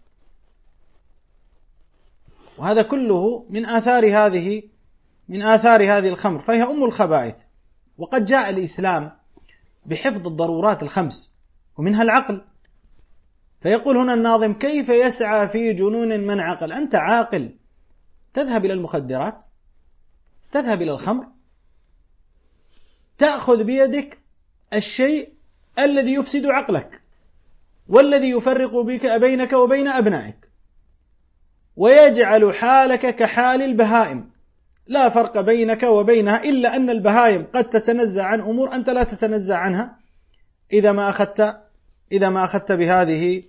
[2.58, 4.62] وهذا كله من آثار هذه
[5.28, 6.38] من آثار هذه الخمر.
[6.38, 7.36] فهي أم الخبائث.
[8.02, 9.12] وقد جاء الإسلام
[9.86, 11.32] بحفظ الضرورات الخمس
[11.76, 12.44] ومنها العقل.
[13.60, 17.56] فيقول هنا الناظم كيف يسعى في جنون من عقل؟ أنت عاقل.
[18.34, 19.44] تذهب إلى المخدرات
[20.52, 21.26] تذهب إلى الخمر
[23.18, 24.18] تأخذ بيدك
[24.72, 25.32] الشيء
[25.78, 27.02] الذي يفسد عقلك
[27.88, 30.50] والذي يفرق بك بينك وبين أبنائك
[31.76, 34.31] ويجعل حالك كحال البهائم.
[34.86, 39.98] لا فرق بينك وبينها إلا أن البهائم قد تتنزع عن أمور أنت لا تتنزع عنها.
[40.72, 41.62] إذا ما أخذت
[42.12, 43.42] إذا ما أخذت بهذه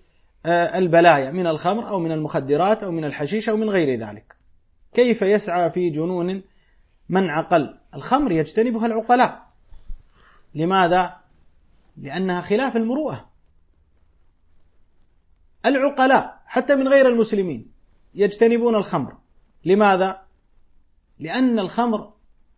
[0.46, 4.36] آه، البلايا من الخمر أو من المخدرات أو من الحشيش أو من غير ذلك.
[4.94, 6.44] كيف يسعى في جنون
[7.10, 9.48] من عقل؟ الخمر يجتنبها العقلاء.
[10.56, 11.16] لماذا؟
[11.98, 13.30] لأنها خلاف المروءة.
[15.66, 17.72] العقلاء حتى من غير المسلمين
[18.16, 19.18] يجتنبون الخمر.
[19.66, 20.22] لماذا؟
[21.24, 22.14] لأن الخمر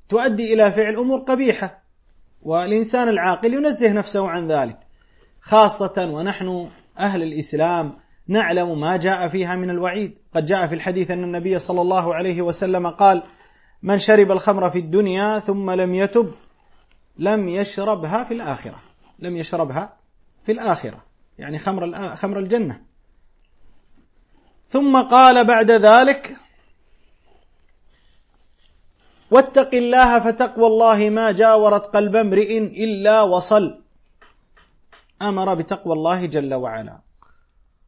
[0.10, 1.84] تؤدي إلى فعل أمور قبيحة
[2.42, 4.80] والإنسان العاقل ينزه نفسه عن ذلك.
[5.42, 7.98] خاصة ونحن أهل الإسلام
[8.28, 10.18] نعلم ما جاء فيها من الوعيد.
[10.36, 13.24] قد جاء في الحديث أن النبي صلى الله عليه وسلم قال
[13.84, 16.32] من شرب الخمر في الدنيا ثم لم يتب
[17.18, 18.80] لم يشربها في الآخرة.
[19.20, 19.98] لم يشربها
[20.44, 21.04] في الآخرة
[21.38, 22.82] يعني خمر خمر الجنة.
[24.68, 26.45] ثم قال بعد ذلك
[29.32, 33.82] واتق الله فتقوى الله ما جاورت قلب امرئ إلا وصل.
[35.22, 37.00] أمر بتقوى الله جل وعلا.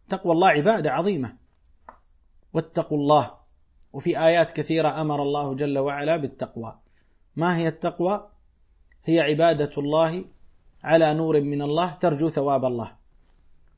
[0.10, 1.38] تقوى الله عبادة عظيمة.
[2.54, 3.32] واتقوا الله.
[3.94, 6.80] وفي آيات كثيرة أمر الله جل وعلا بالتقوى.
[7.36, 8.30] ما هي التقوى؟
[9.06, 10.26] هي عبادة الله
[10.84, 12.92] على نور من الله ترجو ثواب الله.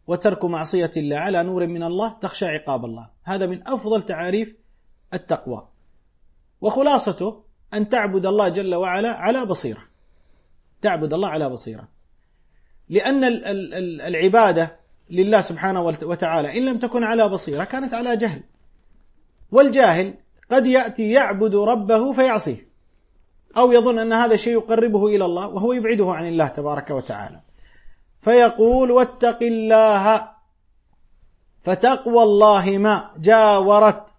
[0.08, 3.10] وترك معصية الله على نور من الله تخشى عقاب الله.
[3.24, 4.56] هذا من أفضل تعاريف
[5.13, 5.67] التقوى.
[6.62, 9.84] وخلاصته أن تعبد الله جل وعلا على بصيرة.
[10.82, 11.88] تعبد الله على بصيرة.
[12.90, 13.24] لأن
[14.02, 14.80] العبادة
[15.10, 18.44] لله سبحانه وتعالى إن لم تكن على بصيرة كانت على جهل.
[19.52, 20.14] والجاهل
[20.52, 22.70] قد يأتي يعبد ربه فيعصيه.
[23.58, 27.42] أو يظن أن هذا شيء يقربه إلى الله وهو يبعده عن الله تبارك وتعالى.
[28.20, 30.32] فيقول واتق الله
[31.62, 34.14] فتقوى الله ما جاورت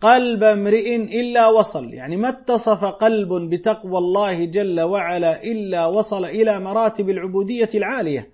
[0.00, 1.94] قلب امرئ إلا وصل.
[1.94, 8.30] يعني ما اتصف قلب بتقوى الله جل وعلا إلا وصل إلى مراتب العبودية العالية.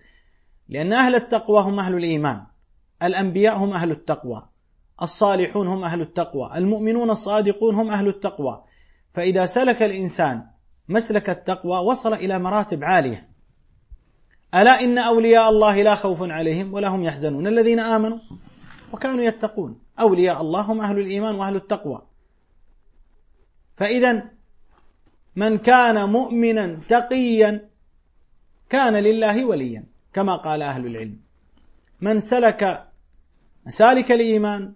[0.69, 2.43] لأن أهل التقوى هم أهل الإيمان.
[3.03, 4.49] الأنبياء هم أهل التقوى.
[5.03, 6.51] الصالحون هم أهل التقوى.
[6.55, 8.65] المؤمنون الصادقون هم أهل التقوى.
[9.15, 10.43] فإذا سلك الإنسان
[10.89, 13.29] مسلك التقوى وصل إلى مراتب عالية.
[14.55, 17.47] ألا إن أولياء الله لا خوف عليهم ولا هم يحزنون.
[17.47, 18.19] الذين آمنوا
[18.93, 19.86] وكانوا يتقون.
[20.01, 22.03] أولياء الله هم أهل الإيمان وأهل التقوى.
[23.77, 24.31] فإذا
[25.37, 27.69] من كان مؤمنا تقيا
[28.69, 31.21] كان لله وليا كما قال أهل العلم.
[32.01, 32.89] من سلك
[33.67, 34.73] مسالك الإيمان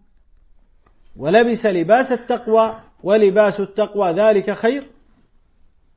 [1.16, 4.90] ولبس لباس التقوى ولباس التقوى ذلك خير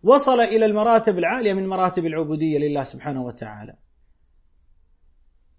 [0.04, 3.76] وصل إلى المراتب العالية من مراتب العبودية لله سبحانه وتعالى.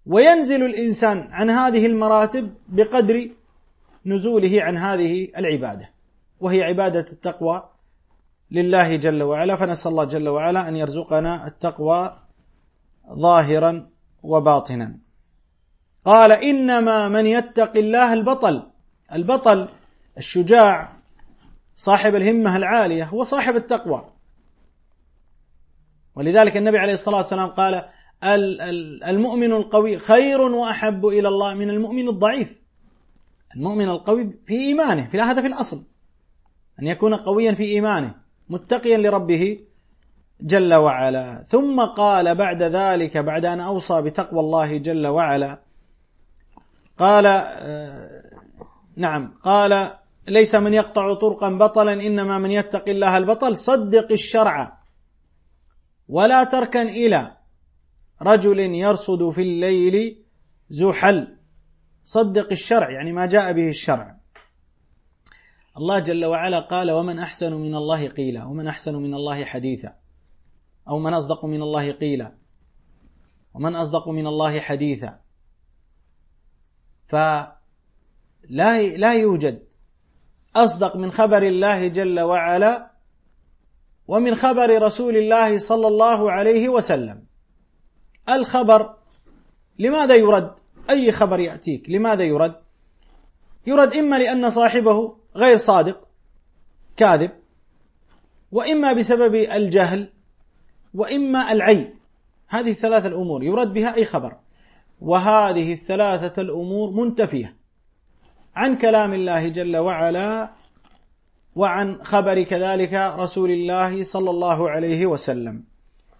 [0.05, 3.29] وينزل الإنسان عن هذه المراتب بقدر
[4.05, 5.89] نزوله عن هذه العبادة
[6.39, 7.69] وهي عبادة التقوى
[8.51, 9.55] لله جل وعلا.
[9.55, 12.17] فنسأل الله جل وعلا أن يرزقنا التقوى
[13.13, 13.89] ظاهرا
[14.23, 14.99] وباطنا.
[16.05, 18.63] قال إنما من يتق الله البطل.
[19.13, 19.69] البطل
[20.17, 20.97] الشجاع
[21.75, 24.09] صاحب الهمة العالية هو صاحب التقوى.
[26.15, 27.89] ولذلك النبي عليه الصلاة والسلام قال
[29.03, 32.64] المؤمن القوي خير وأحب إلى الله من المؤمن الضعيف.
[33.55, 35.83] المؤمن القوي في إيمانه في هذا في الأصل
[36.81, 38.15] أن يكون قويا في إيمانه
[38.49, 39.59] متقيا لربه
[40.41, 41.43] جل وعلا.
[41.43, 45.61] ثم قال بعد ذلك بعد أن أوصى بتقوى الله جل وعلا
[46.97, 48.21] قال آه،
[48.95, 49.89] نعم قال
[50.27, 54.77] ليس من يقطع طرقا بطلا إنما من يتقي الله البطل صدق الشرع
[56.09, 57.37] ولا تركن إلى
[58.21, 60.23] رجل يرصد في الليل
[60.69, 61.37] زحل.
[62.05, 64.17] صدق الشرع يعني ما جاء به الشرع.
[65.77, 69.93] الله جل وعلا قال ومن أحسن من الله قيلا ومن أحسن من الله حديثا.
[70.87, 72.35] أو من أصدق من الله قيلا
[73.53, 75.19] ومن أصدق من الله حديثا.
[77.07, 77.57] فلا
[78.97, 79.67] لا يوجد
[80.55, 82.91] أصدق من خبر الله جل وعلا
[84.07, 87.25] ومن خبر رسول الله صلى الله عليه وسلم.
[88.29, 88.97] الخبر
[89.79, 92.55] لماذا يرد؟ أي خبر يأتيك؟ لماذا يرد؟
[93.67, 96.07] يرد إما لأن صاحبه غير صادق
[96.97, 97.31] كاذب
[98.51, 100.09] وإما بسبب الجهل
[100.93, 101.93] وإما العيب.
[102.47, 104.35] هذه الثلاثة الأمور يرد بها أي خبر.
[105.01, 107.55] وهذه الثلاثة الأمور منتفية
[108.55, 110.51] عن كلام الله جل وعلا
[111.55, 115.63] وعن خبر كذلك رسول الله صلى الله عليه وسلم.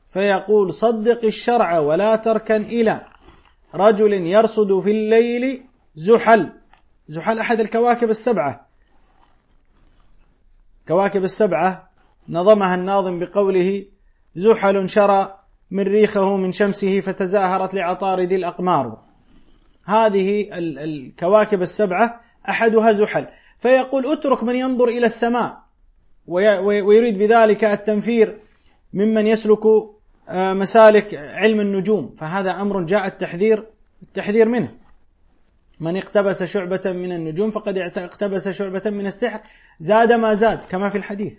[0.08, 3.15] فيقول صدق الشرع ولا تركن إلى
[3.76, 5.64] رجل يرصد في الليل
[5.96, 6.52] زحل.
[7.08, 8.68] زحل أحد الكواكب السبعة.
[10.88, 11.90] كواكب السبعة
[12.30, 13.86] نظمها الناظم بقوله
[14.36, 15.40] زحل شرى
[15.72, 18.98] من ريخه من شمسه فتزاهرت لعطارد الأقمار.
[19.86, 23.28] هذه الكواكب السبعة أحدها زحل.
[23.60, 25.66] فيقول اترك من ينظر إلى السماء.
[26.28, 28.40] ويريد بذلك التنفير
[28.94, 29.60] ممن يسلك
[30.30, 33.68] مسالك علم النجوم فهذا أمر جاء التحذير
[34.04, 34.72] التحذير منه.
[35.80, 39.42] من اقتبس شعبة من النجوم فقد اقتبس شعبة من السحر
[39.80, 41.34] زاد ما زاد كما في الحديث.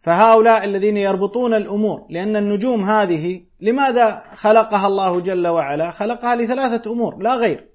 [0.00, 7.16] فهؤلاء الذين يربطون الأمور لأن النجوم هذه لماذا خلقها الله جل وعلا؟ خلقها لثلاثة أمور
[7.22, 7.68] لا غير.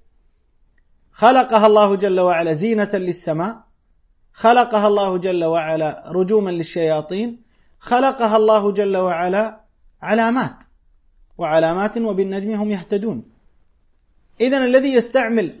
[1.12, 3.66] خلقها الله جل وعلا زينة للسماء
[4.32, 7.45] خلقها الله جل وعلا رجوما للشياطين
[7.86, 9.60] خلقها الله جل وعلا
[10.02, 10.64] علامات
[11.38, 13.22] وعلامات وبالنجم هم يهتدون.
[14.40, 15.54] إذا الذي يستعمل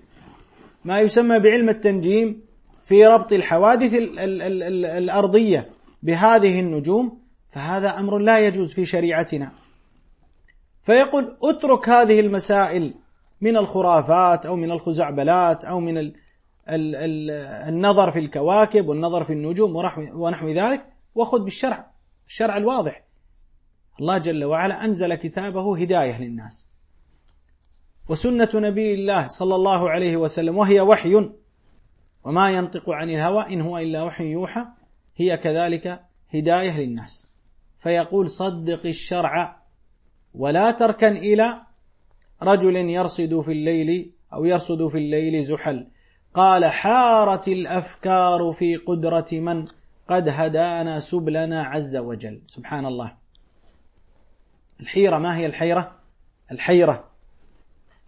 [0.84, 2.42] ما يسمى بعلم التنجيم
[2.84, 5.70] في ربط الحوادث ال ال ال الأرضية
[6.02, 9.52] بهذه النجوم فهذا أمر لا يجوز في شريعتنا.
[10.82, 12.94] فيقول اترك هذه المسائل
[13.40, 16.14] من الخرافات أو من الخزعبلات أو من ال
[16.68, 17.30] ال ال
[17.68, 19.76] النظر في الكواكب والنظر في النجوم
[20.14, 21.95] ونحو ذلك وخذ بالشرع.
[22.26, 23.02] الشرع الواضح.
[24.00, 26.68] الله جل وعلا أنزل كتابه هداية للناس.
[28.08, 31.30] وسنة نبي الله صلى الله عليه وسلم وهي وحي.
[32.24, 34.64] وما ينطق عن الهوى إن هو إلا وحي يوحى
[35.16, 36.00] هي كذلك
[36.34, 37.28] هداية للناس.
[37.78, 39.62] فيقول صدق الشرع
[40.34, 41.62] ولا تركن إلى
[42.42, 45.86] رجل يرصد في الليل أو يرصد في الليل زحل.
[46.34, 49.64] قال حارت الأفكار في قدرة من؟
[50.08, 52.42] قد هدانا سبلنا عز وجل.
[52.46, 53.16] سبحان الله
[54.80, 55.96] الحيرة ما هي الحيرة؟
[56.52, 57.10] الحيرة.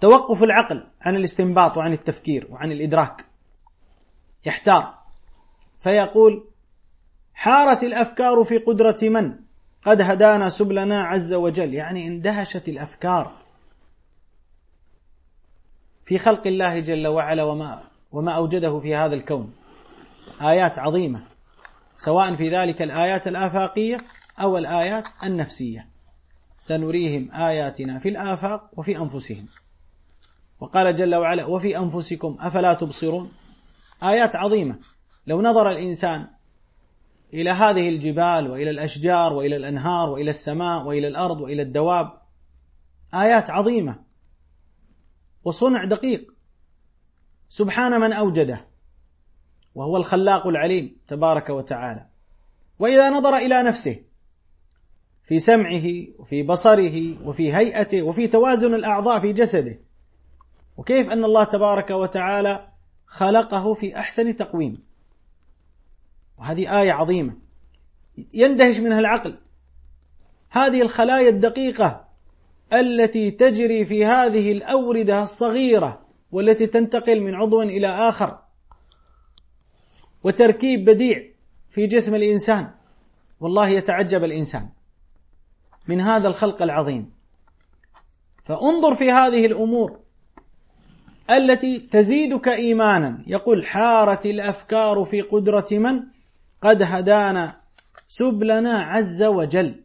[0.01, 3.25] توقف العقل عن الاستنباط وعن التفكير وعن الإدراك.
[4.47, 4.99] يحتار.
[5.81, 6.49] فيقول
[7.35, 9.35] حارت الأفكار في قدرة من؟
[9.83, 11.75] قد هدانا سبلنا عز وجل.
[11.75, 13.33] يعني اندهشت الأفكار.
[16.05, 17.83] في خلق الله جل وعلا وما
[18.13, 19.55] وما أوجده في هذا الكون.
[20.43, 21.38] آيات عظيمة.
[21.99, 23.99] سواء في ذلك الآيات الآفاقية
[24.41, 25.89] أو الآيات النفسية.
[26.59, 29.47] سنريهم آياتنا في الآفاق وفي أنفسهم.
[30.61, 33.33] وقال جل وعلا وفي أنفسكم أفلا تبصرون.
[34.03, 34.79] آيات عظيمة.
[35.27, 36.27] لو نظر الإنسان
[37.35, 42.13] إلى هذه الجبال وإلى الأشجار وإلى الأنهار وإلى السماء وإلى الأرض وإلى الدواب
[43.15, 44.05] آيات عظيمة.
[45.45, 46.35] وصنع دقيق.
[47.49, 48.68] سبحان من أوجده.
[49.79, 52.07] وهو الخلاق العليم تبارك وتعالى.
[52.79, 54.03] وإذا نظر إلى نفسه
[55.25, 55.85] في سمعه
[56.19, 59.79] وفي بصره وفي هيئته وفي توازن الأعضاء في جسده
[60.77, 62.69] وكيف أن الله تبارك وتعالى
[63.07, 64.83] خلقه في أحسن تقويم.
[66.39, 67.37] وهذه آية عظيمة.
[68.35, 69.39] يندهش منها العقل.
[70.51, 72.09] هذه الخلايا الدقيقة
[72.73, 78.48] التي تجري في هذه الأوردة الصغيرة والتي تنتقل من عضو إلى آخر.
[80.25, 81.23] وتركيب بديع
[81.69, 82.71] في جسم الإنسان.
[83.41, 84.69] والله يتعجب الإنسان
[85.89, 87.13] من هذا الخلق العظيم.
[88.43, 90.01] فانظر في هذه الأمور
[91.31, 93.23] التي تزيدك إيمانا.
[93.27, 96.01] يقول حارت الأفكار في قدرة من؟
[96.63, 97.61] قد هدانا
[98.09, 99.85] سبلنا عز وجل.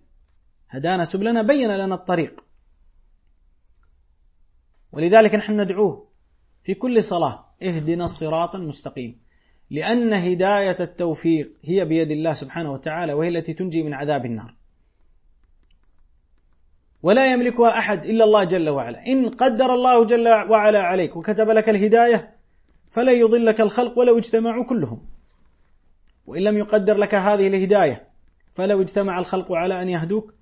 [0.70, 2.46] هدانا سبلنا بين لنا الطريق.
[4.92, 6.08] ولذلك نحن ندعوه
[6.64, 7.46] في كل صلاة.
[7.64, 9.23] اهدنا الصراط المستقيم.
[9.74, 14.56] لأن هداية التوفيق هي بيد الله سبحانه وتعالى وهي التي تنجي من عذاب النار.
[17.04, 19.08] ولا يملكها أحد إلا الله جل وعلا.
[19.08, 22.36] إن قدر الله جل وعلا عليك وكتب لك الهداية
[22.92, 25.06] فلن يضلك الخلق ولو اجتمعوا كلهم.
[26.26, 28.08] وإن لم يقدر لك هذه الهداية
[28.52, 30.34] فلو اجتمع الخلق على أن يهدوك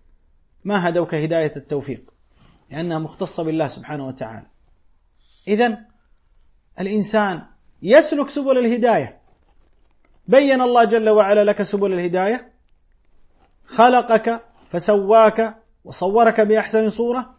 [0.63, 2.13] ما هدوك هداية التوفيق؟
[2.71, 4.47] لأنها مختصة بالله سبحانه وتعالى.
[5.47, 5.77] إذا
[6.79, 7.41] الإنسان
[7.81, 9.20] يسلك سبل الهداية
[10.31, 12.51] بين الله جل وعلا لك سبل الهداية
[13.65, 15.55] خلقك فسواك
[15.85, 17.35] وصورك بأحسن صورة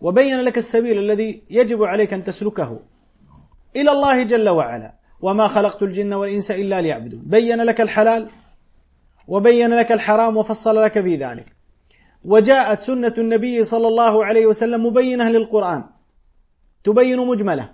[0.00, 2.80] وبين لك السبيل الذي يجب عليك أن تسلكه
[3.76, 4.94] إلى الله جل وعلا.
[5.20, 7.22] وما خلقت الجن والإنس إلا ليعبدون.
[7.26, 8.28] بين لك الحلال
[9.28, 11.46] وبين لك الحرام وفصل لك في ذلك.
[12.24, 15.84] وجاءت سنة النبي صلى الله عليه وسلم مبينة للقرآن.
[16.84, 17.72] تبين مجملة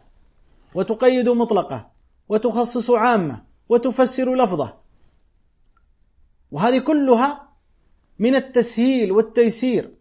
[0.74, 1.90] وتقيد مطلقة
[2.28, 4.78] وتخصص عامة وتفسر لفظة.
[6.50, 7.48] وهذه كلها
[8.18, 9.94] من التسهيل والتيسير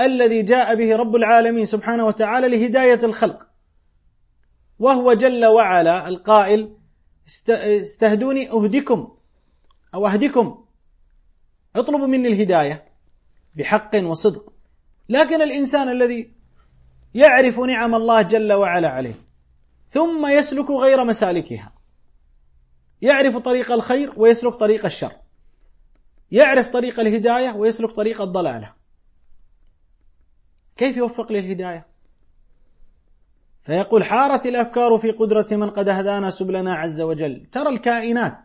[0.00, 3.48] الذي جاء به رب العالمين سبحانه وتعالى لهداية الخلق.
[4.78, 6.76] وهو جل وعلا القائل
[7.48, 9.16] استهدوني أهدكم
[9.94, 10.64] أو أهدكم
[11.76, 12.84] اطلبوا مني الهداية
[13.54, 14.52] بحق وصدق.
[15.08, 16.32] لكن الإنسان الذي
[17.14, 19.14] يعرف نعم الله جل وعلا عليه
[19.88, 21.79] ثم يسلك غير مسالكها.
[23.02, 25.12] يعرف طريق الخير ويسلك طريق الشر.
[26.30, 28.72] يعرف طريق الهداية ويسلك طريق الضلالة.
[30.76, 31.86] كيف يوفق للهداية؟
[33.62, 37.44] فيقول حارت الأفكار في قدرة من قد هدانا سبلنا عز وجل.
[37.52, 38.38] ترى الكائنات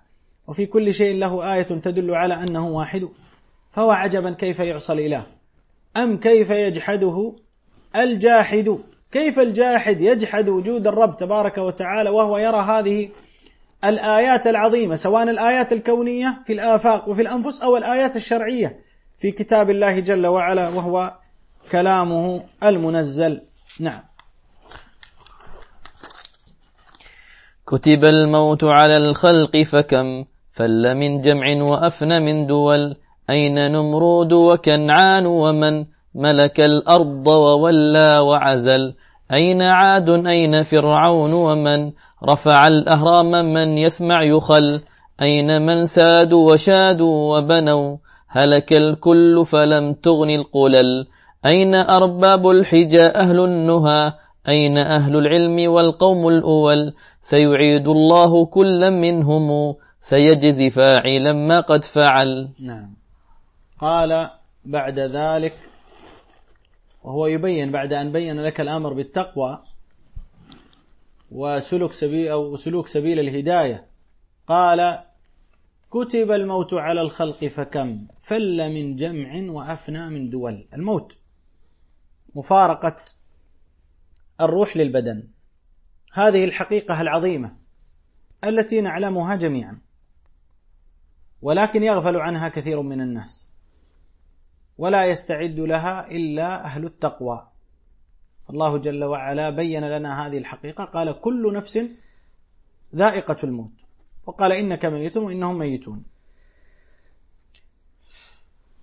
[0.48, 3.10] وفي كل شيء له آية تدل على أنه واحد.
[3.72, 5.26] فهو عجبا كيف يعصى الإله.
[5.98, 7.36] أم كيف يجحده
[7.96, 8.80] الجاحد؟
[9.12, 13.10] كيف الجاحد يجحد وجود الرب تبارك وتعالى وهو يرى هذه
[13.90, 18.80] الآيات العظيمة سواء الآيات الكونية في الآفاق وفي الأنفس أو الآيات الشرعية
[19.18, 21.14] في كتاب الله جل وعلا وهو
[21.72, 23.42] كلامه المنزل.
[23.80, 24.02] نعم.
[27.68, 32.96] كتب الموت على الخلق فكم؟ فل من جمع وأفن من دول.
[33.30, 38.96] أين نمرود وكنعان؟ ومن ملك الأرض وولى وعزل؟
[39.32, 41.92] أين عاد؟ أين فرعون؟ ومن
[42.26, 44.82] رفع الأهرام من يسمع يخل.
[45.22, 47.98] أين من سادوا وشادوا وبنوا؟
[48.28, 51.08] هلك الكل فلم تغن القلل.
[51.46, 54.14] أين أرباب الحجى أهل النهى؟
[54.48, 59.76] أين أهل العلم والقوم الأول؟ سيعيد الله كل منهم.
[60.00, 62.50] سيجزي فاعلا ما قد فعل.
[62.60, 62.96] نعم.
[63.80, 64.30] قال
[64.66, 65.54] بعد ذلك
[67.04, 69.60] وهو يبين بعد أن بين لك الأمر بالتقوى
[71.32, 73.88] وسلوك سبيل أو سلوك سبيل الهداية.
[74.48, 75.06] قال
[75.92, 80.68] كتب الموت على الخلق فكم؟ فل من جمع وأفنى من دول.
[80.74, 81.20] الموت.
[82.36, 82.98] مفارقة
[84.42, 85.28] الروح للبدن.
[86.14, 87.58] هذه الحقيقة العظيمة
[88.44, 89.82] التي نعلمها جميعا.
[91.42, 93.50] ولكن يغفل عنها كثير من الناس.
[94.78, 97.55] ولا يستعد لها إلا أهل التقوى.
[98.50, 100.86] الله جل وعلا بين لنا هذه الحقيقة.
[100.86, 101.80] قال كل نفس
[102.96, 103.72] ذائقة الموت.
[104.26, 106.04] وقال إنك ميت وإنهم ميتون.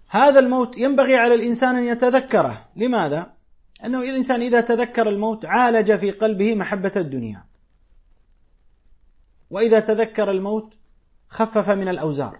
[0.08, 2.68] هذا الموت ينبغي على الإنسان أن يتذكره.
[2.76, 3.32] لماذا؟
[3.84, 7.44] أنه الإنسان إذا تذكر الموت عالج في قلبه محبة الدنيا.
[9.50, 10.78] وإذا تذكر الموت
[11.28, 12.38] خفف من الأوزار.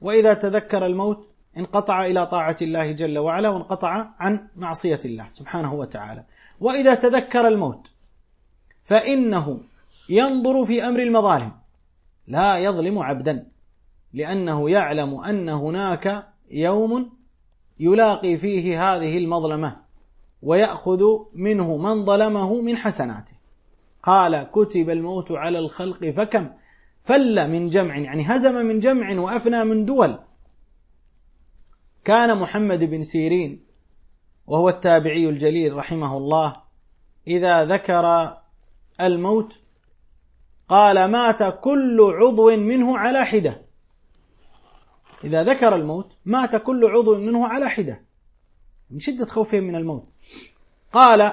[0.00, 6.24] وإذا تذكر الموت انقطع إلى طاعة الله جل وعلا وانقطع عن معصية الله سبحانه وتعالى.
[6.60, 7.92] وإذا تذكر الموت
[8.84, 9.60] فإنه
[10.08, 11.52] ينظر في أمر المظالم.
[12.26, 13.46] لا يظلم عبدا
[14.12, 17.12] لأنه يعلم أن هناك يوم
[17.80, 19.76] يلاقي فيه هذه المظلمة
[20.42, 21.02] ويأخذ
[21.34, 23.32] منه من ظلمه من حسناته.
[24.02, 26.50] قال كتب الموت على الخلق فكم؟
[27.00, 30.18] فل من جمع يعني هزم من جمع وأفنى من دول.
[32.04, 33.64] كان محمد بن سيرين
[34.46, 36.56] وهو التابعي الجليل رحمه الله
[37.26, 38.36] إذا ذكر
[39.00, 39.58] الموت
[40.68, 43.62] قال مات كل عضو منه على حدة.
[45.24, 48.02] إذا ذكر الموت مات كل عضو منه على حدة.
[48.90, 50.08] من شدة خوفهم من الموت.
[50.92, 51.32] قال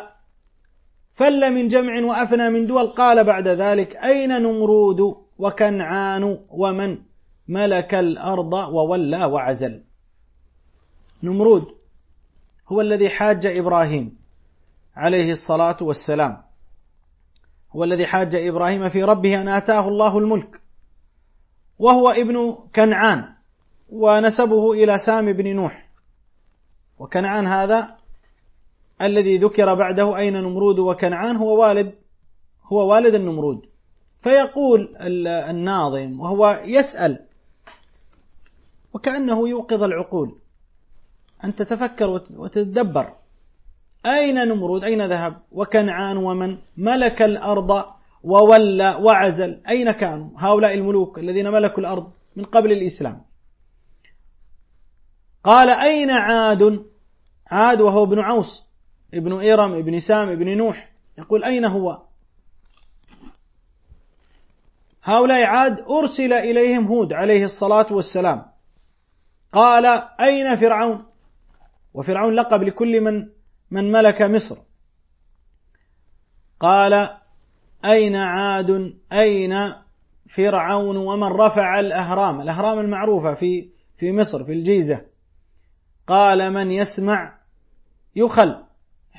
[1.12, 2.88] فل من جمع وأفنى من دول.
[2.88, 5.00] قال بعد ذلك أين نمرود
[5.38, 6.98] وكنعان ومن
[7.48, 9.87] ملك الأرض وولى وعزل؟
[11.24, 11.76] نمرود
[12.68, 14.18] هو الذي حاج إبراهيم
[14.96, 16.44] عليه الصلاة والسلام.
[17.72, 20.62] هو الذي حاج إبراهيم في ربه أن آتاه الله الملك
[21.80, 23.34] وهو ابن كنعان
[23.90, 25.90] ونسبه إلى سام بن نوح.
[27.00, 27.98] وكنعان هذا
[29.02, 31.94] الذي ذكر بعده أين نمرود وكنعان هو والد
[32.64, 33.66] هو والد النمرود.
[34.18, 34.96] فيقول
[35.28, 37.26] الناظم وهو يسأل
[38.94, 40.36] وكأنه يوقظ العقول.
[41.44, 43.14] أن تتفكر وتتدبر.
[44.06, 47.86] أين نمرود؟ أين ذهب؟ وكنعان ومن؟ ملك الأرض
[48.24, 49.62] وولى وعزل.
[49.70, 53.26] أين كانوا؟ هؤلاء الملوك الذين ملكوا الأرض من قبل الإسلام.
[55.44, 56.86] قال أين عاد؟
[57.48, 58.64] عاد وهو ابن عوص
[59.14, 60.92] ابن إيرم ابن سام ابن نوح.
[61.18, 62.02] يقول أين هو؟
[65.04, 68.46] هؤلاء عاد أرسل إليهم هود عليه الصلاة والسلام.
[69.52, 69.86] قال
[70.20, 71.06] أين فرعون؟
[71.98, 73.28] وفرعون لقب لكل من
[73.72, 74.58] من ملك مصر.
[76.60, 77.10] قال
[77.86, 79.74] أين عاد؟ أين
[80.28, 85.02] فرعون؟ ومن رفع الأهرام؟ الأهرام المعروفة في في مصر في الجيزة.
[86.08, 87.38] قال من يسمع
[88.16, 88.64] يخل.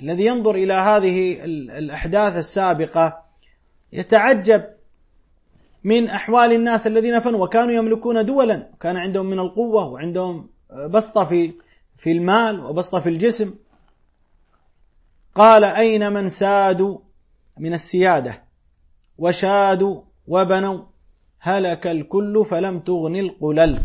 [0.03, 1.45] الذي ينظر إلى هذه
[1.79, 3.23] الأحداث السابقة
[3.93, 4.65] يتعجب
[5.85, 8.71] من أحوال الناس الذين فنوا وكانوا يملكون دولا.
[8.75, 10.51] وكان عندهم من القوة وعندهم
[10.91, 11.55] بسطة في
[11.99, 13.55] في المال وبسطة في الجسم.
[15.35, 16.99] قال أين من سادوا
[17.59, 18.43] من السيادة؟
[19.19, 20.85] وشادوا وبنوا.
[21.39, 23.81] هلك الكل فلم تغن القلل.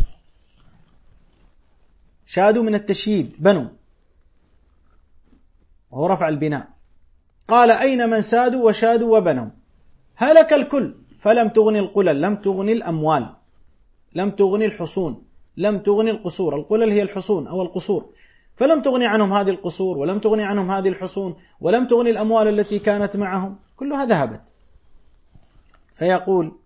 [2.26, 3.68] شادوا من التشييد بنوا.
[5.90, 6.68] وهو رفع البناء.
[7.48, 9.50] قال أين من سادوا وشادوا وبنوا؟
[10.14, 13.36] هلك الكل فلم تغني القلل لم تغني الأموال
[14.14, 15.23] لم تغني الحصون.
[15.56, 16.56] لم تغني القصور.
[16.56, 18.10] القلل هي الحصون أو القصور.
[18.56, 23.16] فلم تغني عنهم هذه القصور ولم تغني عنهم هذه الحصون ولم تغني الأموال التي كانت
[23.16, 23.58] معهم.
[23.76, 24.42] كلها ذهبت.
[25.94, 26.58] فيقول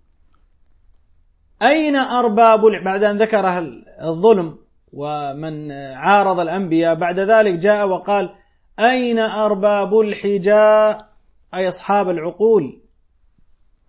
[1.63, 3.59] أين أرباب بعد أن ذكر
[4.03, 4.59] الظلم
[4.93, 8.35] ومن عارض الأنبياء بعد ذلك جاء وقال
[8.79, 11.09] أين أرباب الحجاء؟
[11.55, 12.83] أي أصحاب العقول.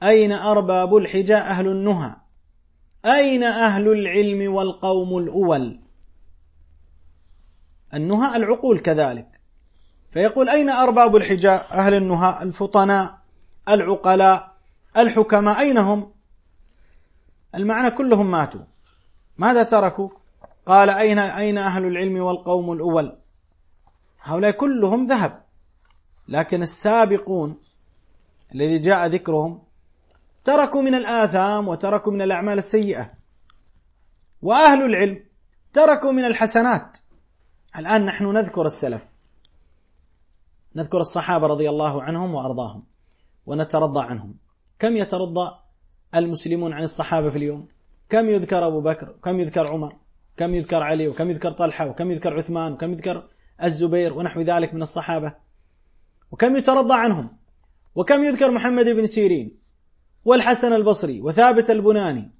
[0.04, 2.16] أين أرباب الحجاء؟ أهل النهى.
[3.06, 5.80] أين أهل العلم والقوم الأول؟
[7.94, 9.40] النهى العقول كذلك.
[10.12, 13.18] فيقول أين أرباب الحجاء أهل النهى الفطناء
[13.70, 14.56] العقلاء
[14.98, 16.12] الحكماء أين هم؟
[17.56, 18.62] المعنى كلهم ماتوا.
[19.38, 20.10] ماذا تركوا؟
[20.66, 23.18] قال أين أين أهل العلم والقوم الأول؟
[24.22, 25.44] هؤلاء كلهم ذهب.
[26.28, 27.58] لكن السابقون
[28.56, 29.62] الذي جاء ذكرهم
[30.50, 33.12] تركوا من الآثام وتركوا من الأعمال السيئة.
[34.42, 35.26] وأهل العلم
[35.74, 36.98] تركوا من الحسنات.
[37.78, 39.14] الآن نحن نذكر السلف.
[40.76, 42.84] نذكر الصحابة رضي الله عنهم وأرضاهم
[43.46, 44.38] ونترضى عنهم.
[44.80, 45.52] كم يترضى
[46.16, 47.68] المسلمون عن الصحابة في اليوم؟
[48.10, 49.96] كم يذكر أبو بكر؟ كم يذكر عمر؟
[50.38, 53.30] كم يذكر علي؟ وكم يذكر طلحة؟ وكم يذكر عثمان؟ وكم يذكر
[53.64, 55.36] الزبير؟ ونحو ذلك من الصحابة.
[56.32, 57.38] وكم يترضى عنهم؟
[57.96, 59.59] وكم يذكر محمد بن سيرين؟
[60.26, 62.32] والحسن البصري وثابت البناني.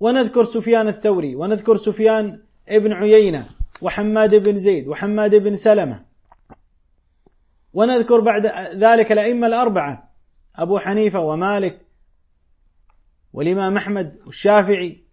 [0.00, 3.46] ونذكر سفيان الثوري ونذكر سفيان ابن عيينة
[3.82, 6.04] وحماد بن زيد وحماد بن سلمة.
[7.74, 10.12] ونذكر بعد ذلك الأئمة الأربعة
[10.56, 11.86] أبو حنيفة ومالك
[13.32, 15.04] والإمام أحمد والشافعي.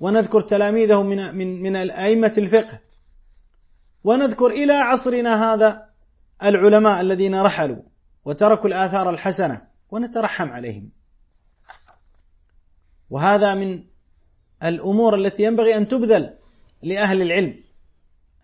[0.00, 2.80] ونذكر تلاميذه من من من أئمة الفقه.
[4.04, 5.88] ونذكر إلى عصرنا هذا
[6.42, 7.82] العلماء الذين رحلوا
[8.24, 9.67] وتركوا الآثار الحسنة.
[9.90, 10.90] ونترحم عليهم.
[13.10, 13.84] وهذا من
[14.62, 16.38] الأمور التي ينبغي أن تبذل
[16.82, 17.64] لأهل العلم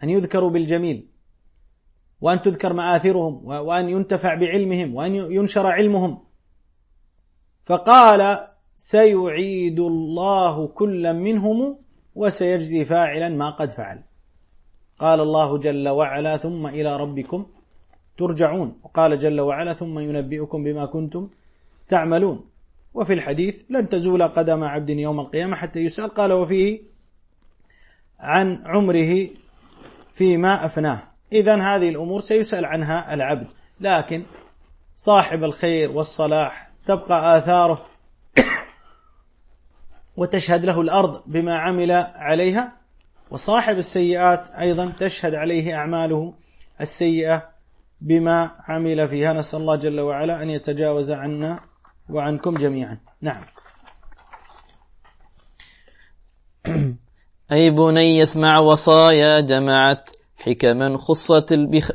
[0.02, 1.10] أن يذكروا بالجميل
[2.20, 6.24] وأن تذكر مآثرهم وأن ينتفع بعلمهم وأن ينشر علمهم.
[7.64, 8.38] فقال
[8.74, 11.78] سيعيد الله كلا منهم
[12.14, 14.04] وسيجزي فاعلا ما قد فعل.
[14.98, 17.46] قال الله جل وعلا ثم إلى ربكم
[18.18, 18.78] ترجعون.
[18.82, 21.28] وقال جل وعلا ثم ينبئكم بما كنتم
[21.88, 22.44] تعملون.
[22.94, 26.14] وفي الحديث لن تزول قدم عبد يوم القيامة حتى يسأل.
[26.14, 26.80] قال وفيه
[28.20, 29.28] عن عمره
[30.12, 31.02] فيما أفناه.
[31.32, 33.46] إذا هذه الأمور سيسأل عنها العبد.
[33.80, 34.24] لكن
[34.94, 37.86] صاحب الخير والصلاح تبقى آثاره
[40.16, 42.72] وتشهد له الأرض بما عمل عليها.
[43.30, 46.34] وصاحب السيئات أيضا تشهد عليه أعماله
[46.80, 47.53] السيئة.
[48.00, 49.32] بما عمل فيها.
[49.32, 51.60] نسأل الله جل وعلا أن يتجاوز عنا
[52.10, 52.98] وعنكم جميعا.
[53.20, 53.44] نعم.
[57.52, 61.90] أي بني يسمع وصايا جمعت حكما خصت البخ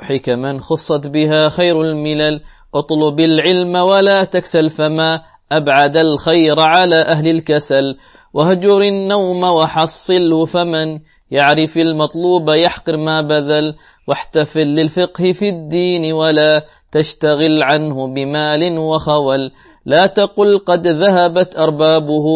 [0.00, 2.40] حكما خصت بها خير الملل.
[2.74, 5.22] اطلب العلم ولا تكسل فما
[5.52, 7.96] أبعد الخير على أهل الكسل.
[8.32, 13.74] وهجر النوم وحصله فمن يعرف المطلوب يحقر ما بذل.
[14.08, 19.52] واحتفل للفقه في الدين ولا تشتغل عنه بمال وخول.
[19.84, 22.26] لا تقل قد ذهبت أربابه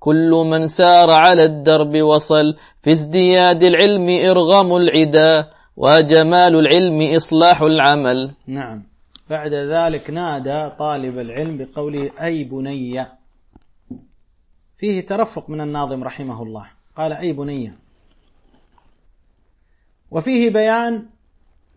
[0.00, 2.56] كل من سار على الدرب وصل.
[2.82, 8.34] في ازدياد العلم إرغام العدا وجمال العلم إصلاح العمل.
[8.46, 8.82] نعم.
[9.30, 13.06] بعد ذلك نادى طالب العلم بقوله أي بني.
[14.78, 16.66] فيه ترفق من الناظم رحمه الله.
[16.96, 17.72] قال أي بني.
[20.10, 21.17] وفيه بيان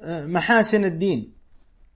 [0.05, 1.33] محاسن الدين.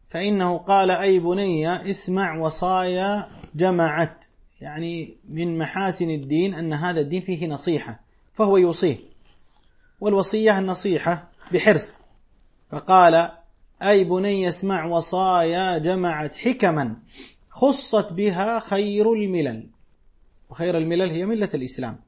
[0.07, 4.25] فإنه قال أي بني اسمع وصايا جمعت
[4.61, 7.99] يعني من محاسن الدين أن هذا الدين فيه نصيحة
[8.33, 8.97] فهو يوصيه.
[9.99, 12.01] والوصية النصيحة بحرص.
[12.71, 13.31] فقال
[13.81, 16.97] أي بني اسمع وصايا جمعت حكما
[17.49, 19.69] خصت بها خير الملل.
[20.49, 21.99] وخير الملل هي ملة الإسلام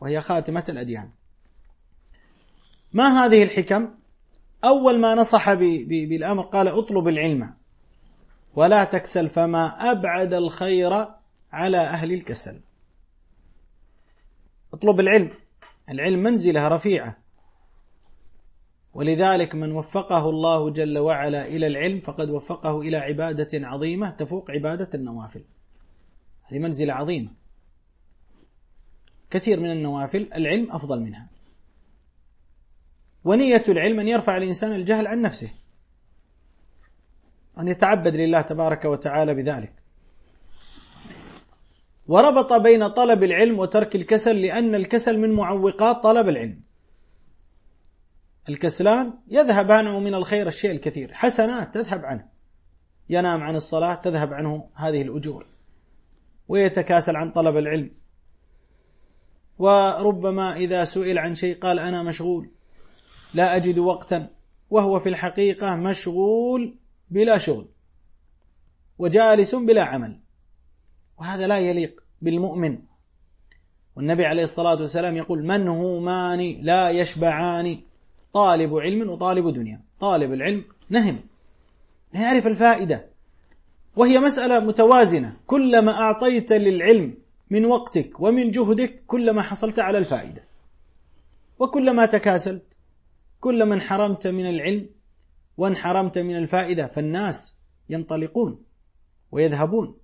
[0.00, 1.10] وهي خاتمة الأديان.
[2.92, 3.88] ما هذه الحكم؟
[4.64, 5.52] أول ما نصح
[5.84, 7.54] بالأمر قال اطلب العلم.
[8.54, 11.06] ولا تكسل فما أبعد الخير
[11.52, 12.60] على أهل الكسل.
[14.74, 15.30] اطلب العلم.
[15.88, 17.16] العلم منزلة رفيعة.
[18.94, 24.90] ولذلك من وفقه الله جل وعلا إلى العلم فقد وفقه إلى عبادة عظيمة تفوق عبادة
[24.94, 25.44] النوافل.
[26.42, 27.30] هذه منزلة عظيمة.
[29.30, 31.31] كثير من النوافل العلم أفضل منها.
[33.24, 35.50] ونية العلم أن يرفع الإنسان الجهل عن نفسه.
[37.58, 39.72] أن يتعبد لله تبارك وتعالى بذلك.
[42.06, 46.60] وربط بين طلب العلم وترك الكسل لأن الكسل من معوقات طلب العلم.
[48.48, 51.12] الكسلان يذهب عنه من الخير الشيء الكثير.
[51.12, 52.28] حسنات تذهب عنه.
[53.10, 55.46] ينام عن الصلاة تذهب عنه هذه الأجور.
[56.48, 57.90] ويتكاسل عن طلب العلم.
[59.58, 62.50] وربما إذا سئل عن شيء قال أنا مشغول.
[63.34, 64.28] لا أجد وقتا
[64.70, 66.74] وهو في الحقيقة مشغول
[67.10, 67.68] بلا شغل
[68.98, 70.20] وجالس بلا عمل
[71.18, 72.78] وهذا لا يليق بالمؤمن.
[73.96, 77.78] والنبي عليه الصلاة والسلام يقول من همان لا يشبعان
[78.32, 81.20] طالب علم وطالب دنيا طالب العلم نهم.
[82.14, 83.06] لا يعرف الفائدة
[83.96, 85.36] وهي مسألة متوازنة.
[85.46, 87.14] كلما أعطيت للعلم
[87.50, 90.44] من وقتك ومن جهدك كلما حصلت على الفائدة
[91.58, 92.78] وكلما تكاسلت
[93.42, 94.88] كلما انحرمت من العلم
[95.56, 98.62] وانحرمت من الفائدة فالناس ينطلقون
[99.32, 99.96] ويذهبون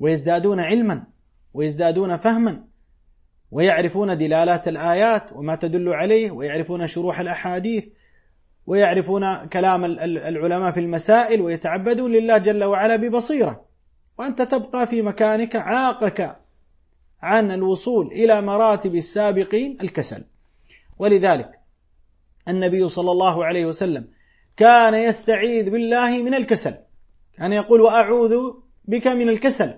[0.00, 1.04] ويزدادون علما
[1.54, 2.64] ويزدادون فهما
[3.50, 7.84] ويعرفون دلالات الآيات وما تدل عليه ويعرفون شروح الأحاديث
[8.66, 13.64] ويعرفون كلام العلماء في المسائل ويتعبدون لله جل وعلا ببصيرة.
[14.18, 16.36] وأنت تبقى في مكانك عاقك
[17.22, 20.24] عن الوصول إلى مراتب السابقين الكسل.
[20.98, 21.63] ولذلك
[22.48, 24.08] النبي صلى الله عليه وسلم.
[24.56, 26.74] كان يستعيذ بالله من الكسل.
[27.36, 28.34] كان يقول وأعوذ
[28.84, 29.74] بك من الكسل.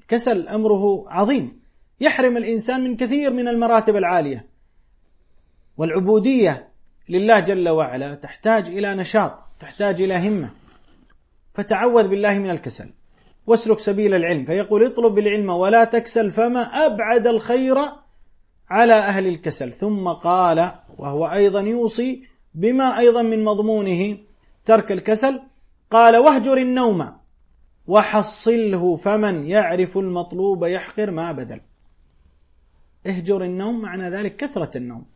[0.00, 1.62] الكسل أمره عظيم.
[2.00, 4.46] يحرم الإنسان من كثير من المراتب العالية.
[5.76, 6.68] والعبودية
[7.08, 10.50] لله جل وعلا تحتاج إلى نشاط تحتاج إلى همة.
[11.54, 12.92] فتعوذ بالله من الكسل.
[13.46, 14.44] واسلك سبيل العلم.
[14.44, 17.78] فيقول اطلب العلم ولا تكسل فما أبعد الخير
[18.70, 19.72] على أهل الكسل.
[19.72, 22.24] ثم قال وهو أيضا يوصي
[22.54, 24.18] بما أيضا من مضمونه
[24.64, 25.40] ترك الكسل.
[25.90, 27.12] قال واهجر النوم
[27.86, 31.60] وحصله فمن يعرف المطلوب يحقر ما بذل
[33.06, 35.06] اهجر النوم معنى ذلك كثرة النوم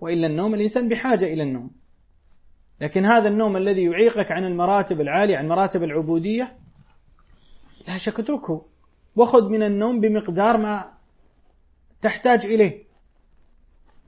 [0.00, 1.70] وإلا النوم الإنسان بحاجة إلى النوم.
[2.80, 6.58] لكن هذا النوم الذي يعيقك عن المراتب العالية عن مراتب العبودية
[7.88, 8.66] لا شك اتركه
[9.16, 10.92] وخذ من النوم بمقدار ما
[12.02, 12.87] تحتاج إليه.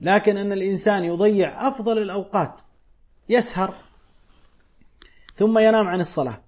[0.01, 2.61] لكن أن الإنسان يضيع أفضل الأوقات
[3.29, 3.75] يسهر
[5.33, 6.43] ثم ينام عن الصلاة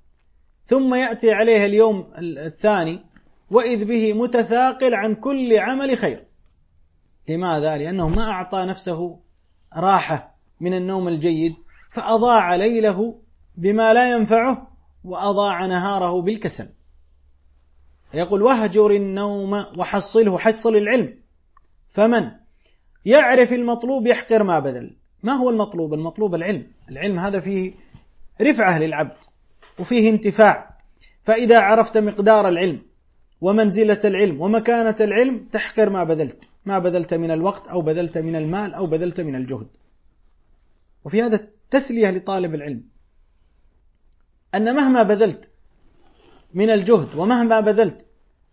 [0.65, 3.05] ثم يأتي عليه اليوم الثاني
[3.51, 6.27] وإذ به متثاقل عن كل عمل خير.
[7.29, 9.19] لماذا؟ لأنه ما أعطى نفسه
[9.75, 11.55] راحة من النوم الجيد
[11.91, 13.21] فأضاع ليله
[13.55, 14.67] بما لا ينفعه
[15.03, 16.69] وأضاع نهاره بالكسل.
[18.13, 21.19] يقول واهجر النوم وحصله حصل العلم
[21.89, 22.42] فمن؟
[23.05, 24.95] يعرف المطلوب يحقر ما بذل.
[25.23, 26.67] ما هو المطلوب؟ المطلوب العلم.
[26.89, 27.73] العلم هذا فيه
[28.41, 29.17] رفعة للعبد
[29.79, 30.77] وفيه انتفاع.
[31.21, 32.81] فإذا عرفت مقدار العلم
[33.41, 36.49] ومنزلة العلم ومكانة العلم تحقر ما بذلت.
[36.65, 39.67] ما بذلت من الوقت أو بذلت من المال أو بذلت من الجهد.
[41.05, 42.83] وفي هذا تسلية لطالب العلم.
[44.55, 45.51] أن مهما بذلت
[46.53, 48.05] من الجهد ومهما بذلت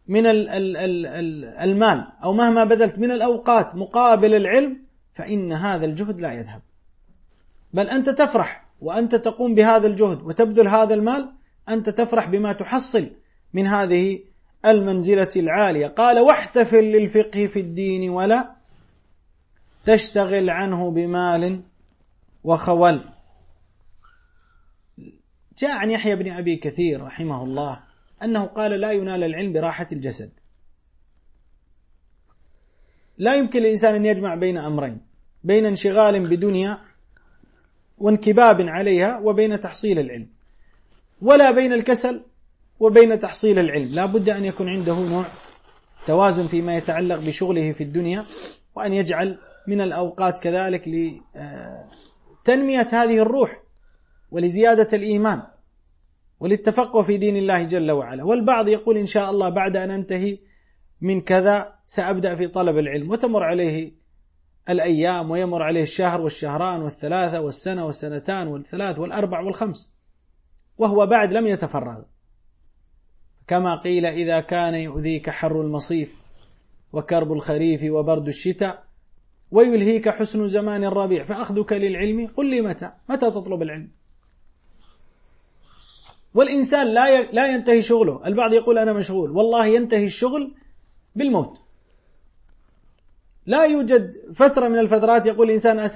[0.09, 2.07] من المال.
[2.24, 4.82] أو مهما بذلت من الأوقات مقابل العلم
[5.12, 6.62] فإن هذا الجهد لا يذهب.
[7.72, 11.32] بل أنت تفرح وأنت تقوم بهذا الجهد وتبذل هذا المال
[11.68, 13.11] أنت تفرح بما تحصل
[13.55, 14.20] من هذه
[14.66, 15.86] المنزلة العالية.
[15.86, 18.51] قال واحتفل للفقه في الدين ولا
[19.84, 21.62] تشتغل عنه بمال
[22.44, 23.01] وخول.
[25.59, 27.89] جاء عن يحيى بن أبي كثير رحمه الله.
[28.23, 30.31] أنه قال لا ينال العلم براحة الجسد.
[33.18, 35.01] لا يمكن للإنسان أن يجمع بين أمرين
[35.45, 36.79] بين انشغال بدنيا
[37.99, 40.29] وانكباب عليها وبين تحصيل العلم.
[41.23, 42.23] ولا بين الكسل
[42.81, 43.89] وبين تحصيل العلم.
[43.89, 45.25] لا بد أن يكون عنده نوع
[46.07, 48.25] توازن فيما يتعلق بشغله في الدنيا
[48.75, 50.89] وأن يجعل من الأوقات كذلك
[52.47, 53.62] لتنمية هذه الروح
[54.31, 55.43] ولزيادة الإيمان.
[56.41, 58.24] وللتفقه في دين الله جل وعلا.
[58.24, 60.38] والبعض يقول إن شاء الله بعد أن أنتهي
[61.01, 63.11] من كذا سأبدأ في طلب العلم.
[63.11, 63.93] وتمر عليه
[64.68, 69.91] الأيام ويمر عليه الشهر والشهران والثلاثة والسنة والسنتان والثلاث والأربع والخمس.
[70.78, 72.03] وهو بعد لم يتفرغ.
[73.47, 76.16] كما قيل إذا كان يؤذيك حر المصيف
[76.93, 78.84] وكرب الخريف وبرد الشتاء
[79.51, 82.26] ويلهيك حسن زمان الربيع فأخذك للعلم.
[82.26, 83.99] قل لي متى؟ متى تطلب العلم؟
[86.35, 88.26] والإنسان لا لا ينتهي شغله.
[88.26, 89.31] البعض يقول أنا مشغول.
[89.31, 90.55] والله ينتهي الشغل
[91.16, 91.61] بالموت.
[93.47, 95.89] لا يوجد فترة من الفترات يقول الإنسان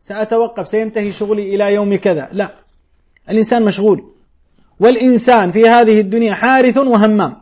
[0.00, 2.28] سأتوقف سينتهي شغلي إلى يوم كذا.
[2.32, 2.54] لا.
[3.30, 4.12] الإنسان مشغول.
[4.80, 7.36] والإنسان في هذه الدنيا حارث وهمام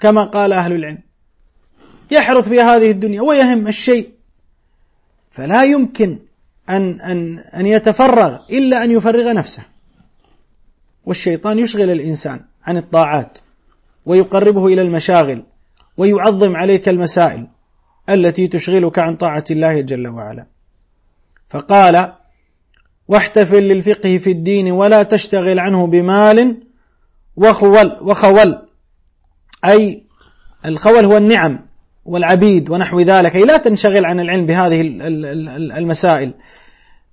[0.00, 1.02] كما قال أهل العلم.
[2.10, 4.10] يحرث في هذه الدنيا ويهم الشيء.
[5.30, 6.18] فلا يمكن
[6.68, 9.71] أن أن أن يتفرغ إلا أن يفرغ نفسه.
[11.06, 13.38] والشيطان يشغل الإنسان عن الطاعات
[14.06, 15.42] ويقربه إلى المشاغل
[15.96, 17.46] ويعظم عليك المسائل
[18.10, 20.46] التي تشغلك عن طاعة الله جل وعلا.
[21.48, 22.12] فقال
[23.08, 26.62] واحتفل للفقه في الدين ولا تشتغل عنه بمال
[27.36, 28.62] وخول وخول.
[29.64, 30.06] أي
[30.66, 31.66] الخول هو النعم
[32.04, 33.36] والعبيد ونحو ذلك.
[33.36, 34.80] أي لا تنشغل عن العلم بهذه
[35.78, 36.34] المسائل.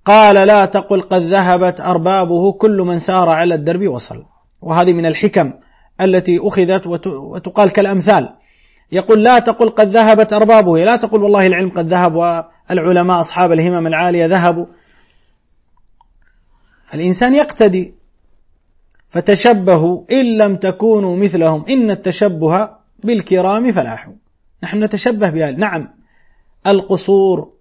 [0.10, 4.26] قال لا تقل قد ذهبت أربابه كل من سار على الدرب وصل.
[4.62, 5.53] وهذه من الحكم
[6.01, 8.30] التي أخذت وتقال كالأمثال.
[8.91, 13.88] يقول لا تقل قد ذهبت أربابه لا تقل والله العلم قد ذهب والعلماء أصحاب الهمم
[13.88, 14.66] العالية ذهبوا.
[16.93, 17.93] الإنسان يقتدي
[19.10, 22.70] فتشبهوا إن لم تكونوا مثلهم إن التشبه
[23.03, 24.10] بالكرام فلاح.
[24.64, 25.57] نحن نتشبه بهذا.
[25.57, 25.93] نعم
[26.68, 27.53] القصور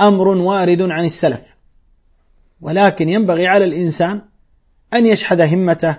[0.00, 1.51] أمر وارد عن السلف.
[2.62, 4.20] ولكن ينبغي على الإنسان
[4.94, 5.96] أن يشحذ همته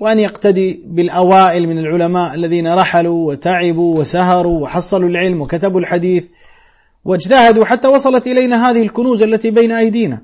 [0.00, 6.26] وأن يقتدي بالأوائل من العلماء الذين رحلوا وتعبوا وسهروا وحصلوا العلم وكتبوا الحديث
[7.04, 10.22] واجتهدوا حتى وصلت إلينا هذه الكنوز التي بين أيدينا.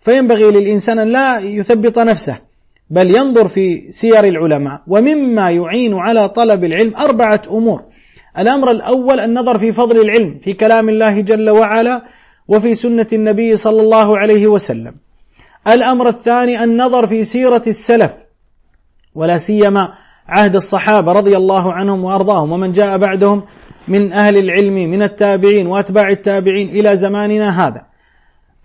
[0.00, 2.38] فينبغي للإنسان أن لا يثبط نفسه
[2.90, 7.82] بل ينظر في سير العلماء ومما يعين على طلب العلم أربعة أمور.
[8.38, 12.02] الأمر الأول النظر في فضل العلم في كلام الله جل وعلا
[12.52, 14.94] وفي سنة النبي صلى الله عليه وسلم.
[15.68, 18.14] الأمر الثاني النظر في سيرة السلف
[19.14, 19.92] ولا سيما
[20.28, 23.42] عهد الصحابة رضي الله عنهم وأرضاهم ومن جاء بعدهم
[23.88, 27.86] من أهل العلم من التابعين وأتباع التابعين إلى زماننا هذا.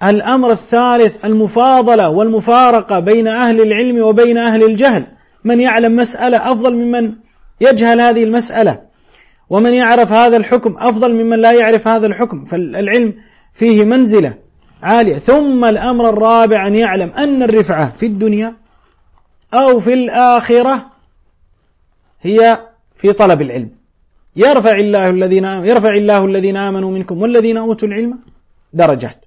[0.03, 5.03] الأمر الثالث المفاضلة والمفارقة بين أهل العلم وبين أهل الجهل.
[5.43, 7.13] من يعلم مسألة أفضل ممن
[7.61, 8.81] يجهل هذه المسألة
[9.49, 12.45] ومن يعرف هذا الحكم أفضل ممن لا يعرف هذا الحكم.
[12.45, 13.13] فالعلم
[13.59, 14.33] فيه منزلة
[14.83, 15.17] عالية.
[15.17, 18.55] ثم الأمر الرابع أن يعلم أن الرفعة في الدنيا
[19.53, 20.85] أو في الآخرة
[22.21, 22.59] هي
[22.95, 23.69] في طلب العلم.
[24.35, 28.19] يرفع الله الذين يرفع الله الذين آمنوا منكم والذين أوتوا العلم
[28.73, 29.25] درجات.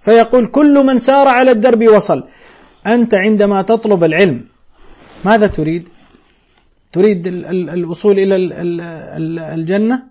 [0.00, 2.24] فيقول كل من سار على الدرب وصل.
[2.86, 4.44] أنت عندما تطلب العلم
[5.24, 5.88] ماذا تريد؟
[6.92, 7.26] تريد
[7.76, 8.36] الوصول إلى
[9.54, 10.09] الجنة؟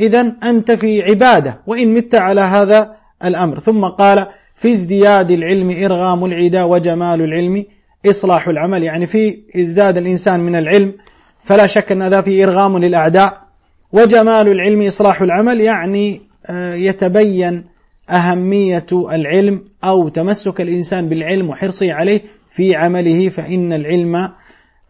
[0.00, 3.58] إذا أنت في عبادة وإن مت على هذا الأمر.
[3.58, 7.64] ثم قال في ازدياد العلم إرغام العدا وجمال العلم
[8.06, 8.82] إصلاح العمل.
[8.82, 10.94] يعني في ازداد الإنسان من العلم
[11.42, 13.50] فلا شك أن هذا في إرغام للأعداء.
[13.92, 17.64] وجمال العلم إصلاح العمل يعني آه، يتبين
[18.10, 22.20] أهمية العلم أو تمسك الإنسان بالعلم وحرصه عليه
[22.50, 24.16] في عمله فإن العلم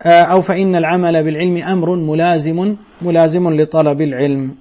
[0.02, 4.54] آه، أو فإن العمل بالعلم أمر ملازم ملازم لطلب العلم.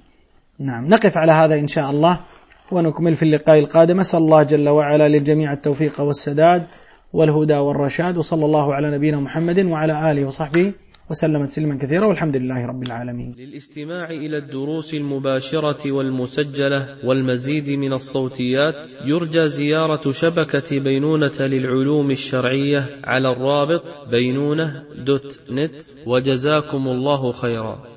[0.60, 2.20] نعم نقف على هذا إن شاء الله
[2.72, 4.00] ونكمل في اللقاء القادم.
[4.00, 6.66] أسأل الله جل وعلا للجميع التوفيق والسداد
[7.12, 10.72] والهدى والرشاد وصلى الله على نبينا محمد وعلى آله وصحبه
[11.10, 13.34] وسلم تسليما كثيرا والحمد لله رب العالمين.
[13.38, 23.32] للاستماع إلى الدروس المباشرة والمسجلة والمزيد من الصوتيات يرجى زيارة شبكة بينونة للعلوم الشرعية على
[23.32, 27.89] الرابط بينونة دوت نت وجزاكم الله خيرا.